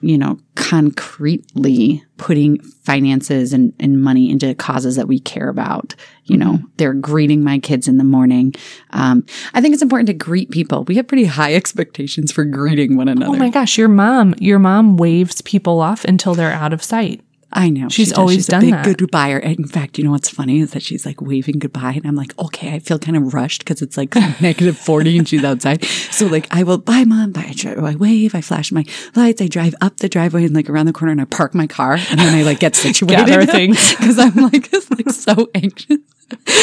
you 0.07 0.17
know, 0.17 0.39
concretely 0.55 2.05
putting 2.17 2.61
finances 2.63 3.53
and, 3.53 3.73
and 3.81 4.01
money 4.01 4.31
into 4.31 4.55
causes 4.55 4.95
that 4.95 5.09
we 5.09 5.19
care 5.19 5.49
about. 5.49 5.97
You 6.25 6.37
know, 6.37 6.61
they're 6.77 6.95
greeting 6.95 7.43
my 7.43 7.59
kids 7.59 7.89
in 7.89 7.99
the 7.99 8.05
morning. 8.05 8.55
Um, 8.91 9.27
I 9.53 9.61
think 9.61 9.75
it's 9.75 9.83
important 9.83 10.07
to 10.07 10.15
greet 10.15 10.51
people. 10.51 10.85
We 10.85 10.95
have 10.97 11.09
pretty 11.09 11.25
high 11.25 11.55
expectations 11.61 12.31
for 12.31 12.45
greeting 12.45 12.97
one 12.97 13.09
another. 13.09 13.35
Oh 13.35 13.39
my 13.39 13.51
gosh, 13.51 13.77
your 13.77 13.89
mom, 13.89 14.35
your 14.39 14.61
mom 14.61 14.97
waves 14.97 15.41
people 15.41 15.81
off 15.81 16.05
until 16.05 16.35
they're 16.35 16.53
out 16.53 16.73
of 16.73 16.85
sight. 16.85 17.21
I 17.57 17.71
know. 17.71 17.89
She's 17.89 18.09
she 18.09 18.11
does. 18.11 18.19
always 18.19 18.37
she's 18.37 18.47
done 18.47 18.63
a 18.63 18.67
big 18.67 18.75
that. 18.75 18.85
good. 18.85 19.45
And 19.45 19.59
in 19.59 19.67
fact, 19.67 19.97
you 19.97 20.05
know 20.05 20.11
what's 20.11 20.29
funny 20.29 20.61
is 20.61 20.73
that 20.73 20.83
she's 20.83 21.07
like 21.07 21.23
waving 21.23 21.59
goodbye, 21.59 21.93
and 21.93 22.07
I'm 22.07 22.15
like, 22.15 22.39
okay, 22.39 22.75
I 22.75 22.81
feel 22.81 22.99
kind 22.99 23.17
of 23.17 23.33
rushed 23.33 23.61
because 23.61 23.81
it's 23.81 23.97
like 23.97 24.15
negative 24.41 24.77
forty 24.77 25.17
and 25.17 25.27
she's 25.27 25.43
outside. 25.43 25.83
So 25.85 26.27
like, 26.27 26.47
I 26.51 26.63
will 26.63 26.79
bye, 26.79 27.05
mom. 27.05 27.33
Bye. 27.33 27.47
I, 27.49 27.53
try, 27.53 27.73
I 27.73 27.95
wave. 27.95 28.35
I 28.35 28.43
flash 28.43 28.71
my 28.73 28.85
lights. 29.15 29.41
I 29.41 29.49
drive 29.49 29.75
up 29.81 29.97
the 29.97 30.09
driveway 30.09 30.45
and 30.45 30.55
like 30.55 30.69
around 30.69 30.87
the 30.87 30.93
corner, 30.93 31.13
and 31.13 31.21
I 31.21 31.25
park 31.25 31.55
my 31.55 31.67
car, 31.67 31.95
and 31.95 32.21
then 32.21 32.35
I 32.35 32.43
like 32.43 32.61
get 32.61 32.77
situated. 32.77 33.27
Gather 33.27 33.47
things. 33.47 33.91
because 33.97 34.19
I'm 34.19 34.37
like, 34.37 34.71
like 34.73 35.11
so 35.11 35.49
anxious. 35.55 35.99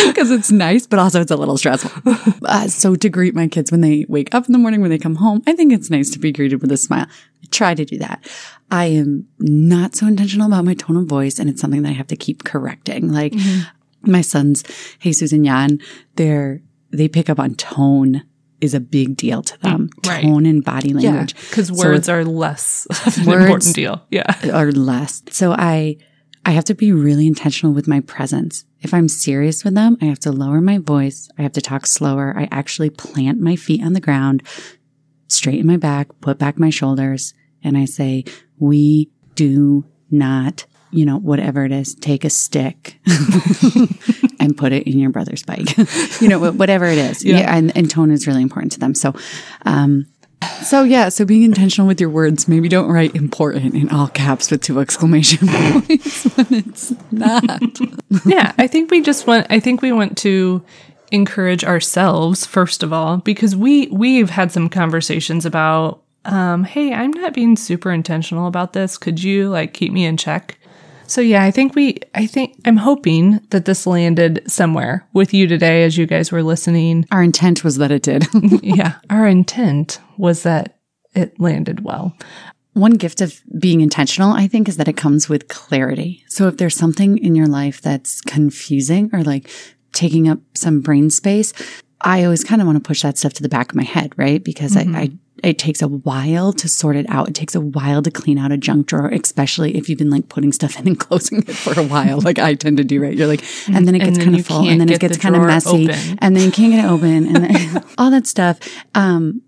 Because 0.05 0.29
it's 0.29 0.51
nice, 0.51 0.85
but 0.85 0.99
also 0.99 1.21
it's 1.21 1.31
a 1.31 1.37
little 1.37 1.57
stressful. 1.57 1.91
Uh, 2.43 2.67
so 2.67 2.95
to 2.95 3.09
greet 3.09 3.33
my 3.33 3.47
kids 3.47 3.71
when 3.71 3.79
they 3.79 4.05
wake 4.09 4.35
up 4.35 4.45
in 4.45 4.51
the 4.51 4.57
morning, 4.59 4.81
when 4.81 4.89
they 4.89 4.97
come 4.97 5.15
home, 5.15 5.41
I 5.47 5.53
think 5.53 5.71
it's 5.71 5.89
nice 5.89 6.09
to 6.11 6.19
be 6.19 6.33
greeted 6.33 6.61
with 6.61 6.69
a 6.71 6.77
smile. 6.77 7.07
Try 7.53 7.73
to 7.75 7.85
do 7.85 7.97
that. 7.99 8.27
I 8.71 8.85
am 8.85 9.27
not 9.39 9.95
so 9.95 10.07
intentional 10.07 10.47
about 10.47 10.65
my 10.65 10.73
tone 10.73 10.97
of 10.97 11.05
voice, 11.05 11.39
and 11.39 11.49
it's 11.49 11.61
something 11.61 11.83
that 11.83 11.89
I 11.89 11.93
have 11.93 12.07
to 12.07 12.15
keep 12.15 12.43
correcting. 12.43 13.11
Like 13.11 13.33
mm-hmm. 13.33 14.11
my 14.11 14.21
sons, 14.21 14.63
Jesus 14.99 15.31
and 15.31 15.45
Jan, 15.45 15.79
they're 16.15 16.61
they 16.91 17.07
pick 17.07 17.29
up 17.29 17.39
on 17.39 17.55
tone 17.55 18.23
is 18.61 18.73
a 18.73 18.79
big 18.79 19.17
deal 19.17 19.41
to 19.41 19.59
them. 19.61 19.89
Mm, 19.89 20.09
right. 20.09 20.23
Tone 20.23 20.45
and 20.45 20.63
body 20.63 20.93
language. 20.93 21.35
Because 21.35 21.67
So 21.67 21.73
words 21.75 22.07
are 22.07 22.23
less 22.23 22.87
an 23.17 23.25
Words- 23.25 23.43
important 23.43 23.75
deal. 23.75 24.01
Yeah. 24.09 24.35
or 24.53 24.71
less. 24.71 25.21
So 25.31 25.51
I 25.51 25.97
I 26.45 26.51
have 26.51 26.65
to 26.65 26.73
be 26.73 26.91
really 26.91 27.27
intentional 27.27 27.73
with 27.73 27.87
my 27.87 27.99
presence. 28.01 28.65
If 28.81 28.93
I'm 28.93 29.07
serious 29.07 29.63
with 29.63 29.75
them, 29.75 29.97
I 30.01 30.05
have 30.05 30.19
to 30.19 30.31
lower 30.31 30.59
my 30.59 30.77
voice. 30.77 31.29
I 31.37 31.41
have 31.41 31.53
to 31.53 31.61
talk 31.61 31.85
slower. 31.85 32.33
I 32.37 32.47
actually 32.51 32.89
plant 32.89 33.39
my 33.39 33.55
feet 33.55 33.83
on 33.83 33.93
the 33.93 34.01
ground, 34.01 34.43
straighten 35.27 35.67
my 35.67 35.77
back, 35.77 36.09
put 36.19 36.37
back 36.39 36.59
my 36.59 36.69
shoulders, 36.69 37.33
and 37.63 37.77
I 37.77 37.85
say, 37.85 38.25
"We 38.59 39.09
do 39.35 39.85
not, 40.13 40.65
you 40.91 41.05
know, 41.05 41.17
whatever 41.17 41.65
it 41.65 41.71
is, 41.71 41.95
take 41.95 42.23
a 42.23 42.29
stick 42.29 42.99
and 44.39 44.55
put 44.55 44.71
it 44.71 44.87
in 44.87 44.99
your 44.99 45.09
brother's 45.09 45.43
bike. 45.43 45.75
you 46.21 46.27
know, 46.27 46.51
whatever 46.51 46.85
it 46.85 46.97
is. 46.97 47.25
Yeah. 47.25 47.55
and, 47.55 47.75
and 47.75 47.89
tone 47.89 48.11
is 48.11 48.27
really 48.27 48.43
important 48.43 48.71
to 48.73 48.79
them. 48.79 48.95
So, 48.95 49.13
um, 49.65 50.05
so 50.63 50.83
yeah, 50.83 51.09
so 51.09 51.25
being 51.25 51.43
intentional 51.43 51.87
with 51.87 51.99
your 52.01 52.09
words. 52.09 52.47
Maybe 52.47 52.67
don't 52.67 52.89
write 52.89 53.15
important 53.15 53.75
in 53.75 53.89
all 53.89 54.07
caps 54.07 54.51
with 54.51 54.61
two 54.61 54.79
exclamation 54.79 55.47
points 55.51 56.23
when 56.35 56.47
it's 56.49 56.93
not. 57.11 57.79
yeah, 58.25 58.53
I 58.57 58.67
think 58.67 58.91
we 58.91 59.01
just 59.01 59.25
want 59.25 59.47
I 59.49 59.61
think 59.61 59.81
we 59.81 59.93
want 59.93 60.17
to 60.19 60.63
encourage 61.11 61.63
ourselves 61.63 62.45
first 62.45 62.83
of 62.83 62.91
all 62.91 63.17
because 63.17 63.55
we 63.55 63.87
we've 63.87 64.31
had 64.31 64.51
some 64.51 64.67
conversations 64.67 65.45
about 65.45 66.03
um 66.25 66.63
hey, 66.63 66.93
I'm 66.93 67.11
not 67.11 67.33
being 67.33 67.55
super 67.55 67.91
intentional 67.91 68.47
about 68.47 68.73
this. 68.73 68.97
Could 68.97 69.23
you 69.23 69.49
like 69.49 69.73
keep 69.73 69.91
me 69.91 70.05
in 70.05 70.17
check? 70.17 70.57
So 71.07 71.21
yeah, 71.21 71.43
I 71.43 71.51
think 71.51 71.75
we 71.75 71.99
I 72.15 72.25
think 72.25 72.55
I'm 72.65 72.77
hoping 72.77 73.39
that 73.49 73.65
this 73.65 73.85
landed 73.85 74.43
somewhere 74.47 75.07
with 75.13 75.33
you 75.33 75.47
today 75.47 75.83
as 75.83 75.97
you 75.97 76.05
guys 76.05 76.31
were 76.31 76.43
listening. 76.43 77.05
Our 77.11 77.23
intent 77.23 77.63
was 77.63 77.77
that 77.77 77.91
it 77.91 78.03
did. 78.03 78.25
yeah, 78.63 78.95
our 79.09 79.27
intent 79.27 79.99
was 80.17 80.43
that 80.43 80.79
it 81.13 81.39
landed 81.39 81.83
well. 81.83 82.15
One 82.73 82.93
gift 82.93 83.21
of 83.21 83.41
being 83.59 83.81
intentional, 83.81 84.31
I 84.31 84.47
think, 84.47 84.67
is 84.67 84.77
that 84.77 84.87
it 84.87 84.97
comes 84.97 85.29
with 85.29 85.47
clarity. 85.47 86.23
So 86.27 86.47
if 86.47 86.57
there's 86.57 86.75
something 86.75 87.19
in 87.19 87.35
your 87.35 87.45
life 87.45 87.81
that's 87.81 88.19
confusing 88.21 89.11
or 89.13 89.21
like 89.21 89.49
taking 89.93 90.27
up 90.27 90.39
some 90.55 90.81
brain 90.81 91.11
space, 91.11 91.53
I 92.01 92.23
always 92.23 92.43
kind 92.43 92.61
of 92.61 92.65
want 92.65 92.83
to 92.83 92.87
push 92.87 93.03
that 93.03 93.19
stuff 93.19 93.33
to 93.33 93.43
the 93.43 93.49
back 93.49 93.71
of 93.71 93.75
my 93.75 93.83
head, 93.83 94.13
right? 94.17 94.43
Because 94.43 94.75
I, 94.75 94.81
I, 94.81 95.11
it 95.41 95.57
takes 95.57 95.81
a 95.81 95.87
while 95.87 96.53
to 96.53 96.67
sort 96.67 96.95
it 96.95 97.05
out. 97.09 97.29
It 97.29 97.35
takes 97.35 97.55
a 97.55 97.61
while 97.61 98.01
to 98.03 98.11
clean 98.11 98.37
out 98.37 98.51
a 98.51 98.57
junk 98.57 98.87
drawer, 98.87 99.09
especially 99.09 99.75
if 99.75 99.89
you've 99.89 99.97
been 99.97 100.09
like 100.09 100.29
putting 100.29 100.51
stuff 100.51 100.79
in 100.79 100.87
and 100.87 100.99
closing 100.99 101.39
it 101.39 101.53
for 101.53 101.79
a 101.79 101.83
while, 101.83 102.21
like 102.21 102.39
I 102.39 102.53
tend 102.53 102.77
to 102.77 102.83
do, 102.83 103.01
right? 103.01 103.15
You're 103.15 103.27
like, 103.27 103.43
and 103.67 103.87
then 103.87 103.95
it 103.95 103.99
gets 103.99 104.17
kind 104.17 104.35
of 104.35 104.45
full, 104.45 104.67
and 104.67 104.79
then 104.79 104.89
it 104.89 104.99
gets 104.99 105.17
kind 105.17 105.35
of 105.35 105.43
messy, 105.43 105.89
open. 105.89 106.17
and 106.21 106.35
then 106.35 106.43
you 106.43 106.51
can't 106.51 106.73
get 106.73 106.85
it 106.85 106.87
open, 106.87 107.35
and 107.35 107.35
then, 107.55 107.83
all 107.97 108.11
that 108.11 108.27
stuff. 108.27 108.59
Um, 108.93 109.41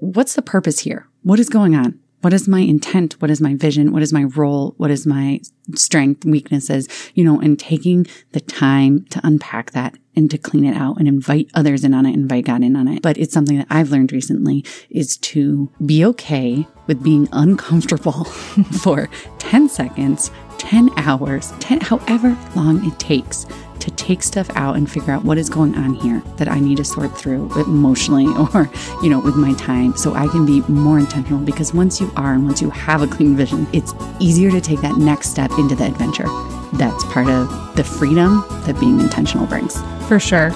what's 0.00 0.34
the 0.34 0.42
purpose 0.42 0.80
here? 0.80 1.06
What 1.22 1.38
is 1.38 1.48
going 1.48 1.74
on? 1.74 1.98
What 2.20 2.34
is 2.34 2.46
my 2.46 2.60
intent? 2.60 3.20
What 3.20 3.30
is 3.30 3.40
my 3.40 3.54
vision? 3.54 3.92
What 3.92 4.02
is 4.02 4.12
my 4.12 4.24
role? 4.24 4.74
What 4.76 4.90
is 4.90 5.06
my 5.06 5.40
strength, 5.74 6.24
weaknesses? 6.26 6.86
You 7.14 7.24
know, 7.24 7.40
and 7.40 7.58
taking 7.58 8.06
the 8.32 8.40
time 8.40 9.04
to 9.06 9.20
unpack 9.24 9.70
that 9.70 9.96
and 10.14 10.30
to 10.30 10.36
clean 10.36 10.64
it 10.66 10.76
out 10.76 10.98
and 10.98 11.08
invite 11.08 11.50
others 11.54 11.82
in 11.82 11.94
on 11.94 12.04
it, 12.04 12.12
invite 12.12 12.44
God 12.44 12.62
in 12.62 12.76
on 12.76 12.88
it. 12.88 13.00
But 13.00 13.16
it's 13.16 13.32
something 13.32 13.56
that 13.56 13.68
I've 13.70 13.90
learned 13.90 14.12
recently 14.12 14.64
is 14.90 15.16
to 15.18 15.70
be 15.86 16.04
okay 16.04 16.66
with 16.86 17.02
being 17.02 17.28
uncomfortable 17.32 18.24
for 18.82 19.08
10 19.38 19.68
seconds, 19.70 20.30
10 20.58 20.90
hours, 20.98 21.52
10, 21.60 21.80
however 21.80 22.36
long 22.54 22.84
it 22.84 22.98
takes 22.98 23.46
to 23.80 23.90
take 23.92 24.22
stuff 24.22 24.48
out 24.54 24.76
and 24.76 24.90
figure 24.90 25.12
out 25.12 25.24
what 25.24 25.38
is 25.38 25.48
going 25.48 25.74
on 25.74 25.94
here 25.94 26.22
that 26.36 26.48
I 26.48 26.60
need 26.60 26.76
to 26.78 26.84
sort 26.84 27.16
through 27.16 27.52
emotionally 27.60 28.26
or, 28.54 28.70
you 29.02 29.10
know, 29.10 29.20
with 29.20 29.36
my 29.36 29.54
time 29.54 29.96
so 29.96 30.14
I 30.14 30.28
can 30.28 30.46
be 30.46 30.60
more 30.68 30.98
intentional 30.98 31.40
because 31.40 31.74
once 31.74 32.00
you 32.00 32.10
are 32.16 32.34
and 32.34 32.44
once 32.44 32.60
you 32.60 32.70
have 32.70 33.02
a 33.02 33.06
clean 33.06 33.36
vision, 33.36 33.66
it's 33.72 33.94
easier 34.18 34.50
to 34.50 34.60
take 34.60 34.80
that 34.80 34.96
next 34.96 35.30
step 35.30 35.50
into 35.58 35.74
the 35.74 35.86
adventure. 35.86 36.26
That's 36.74 37.04
part 37.06 37.28
of 37.28 37.76
the 37.76 37.84
freedom 37.84 38.44
that 38.66 38.78
being 38.78 39.00
intentional 39.00 39.46
brings. 39.46 39.80
For 40.06 40.20
sure. 40.20 40.52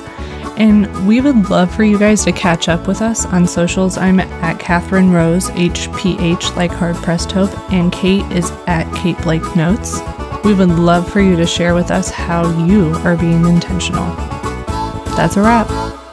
And 0.57 1.07
we 1.07 1.21
would 1.21 1.51
love 1.51 1.75
for 1.75 1.83
you 1.83 1.99
guys 1.99 2.25
to 2.25 2.33
catch 2.33 2.69
up 2.69 2.87
with 2.87 3.03
us 3.03 3.27
on 3.27 3.47
socials. 3.47 3.99
I'm 3.99 4.21
at 4.21 4.61
Catherine 4.61 5.11
Rose, 5.11 5.51
HPH, 5.51 6.55
like 6.55 6.71
hard 6.71 6.95
pressed 6.97 7.33
hope, 7.33 7.51
and 7.73 7.93
Kate 7.93 8.25
is 8.31 8.53
at 8.69 8.89
Kate 8.95 9.19
Blake 9.23 9.57
Notes. 9.57 9.99
We 10.45 10.53
would 10.53 10.69
love 10.69 11.11
for 11.11 11.21
you 11.21 11.37
to 11.37 11.47
share 11.47 11.75
with 11.75 11.91
us 11.91 12.11
how 12.11 12.67
you 12.67 12.93
are 12.97 13.17
being 13.17 13.47
intentional. 13.47 14.15
That's 15.17 15.39
a 15.39 15.41
wrap. 15.41 16.04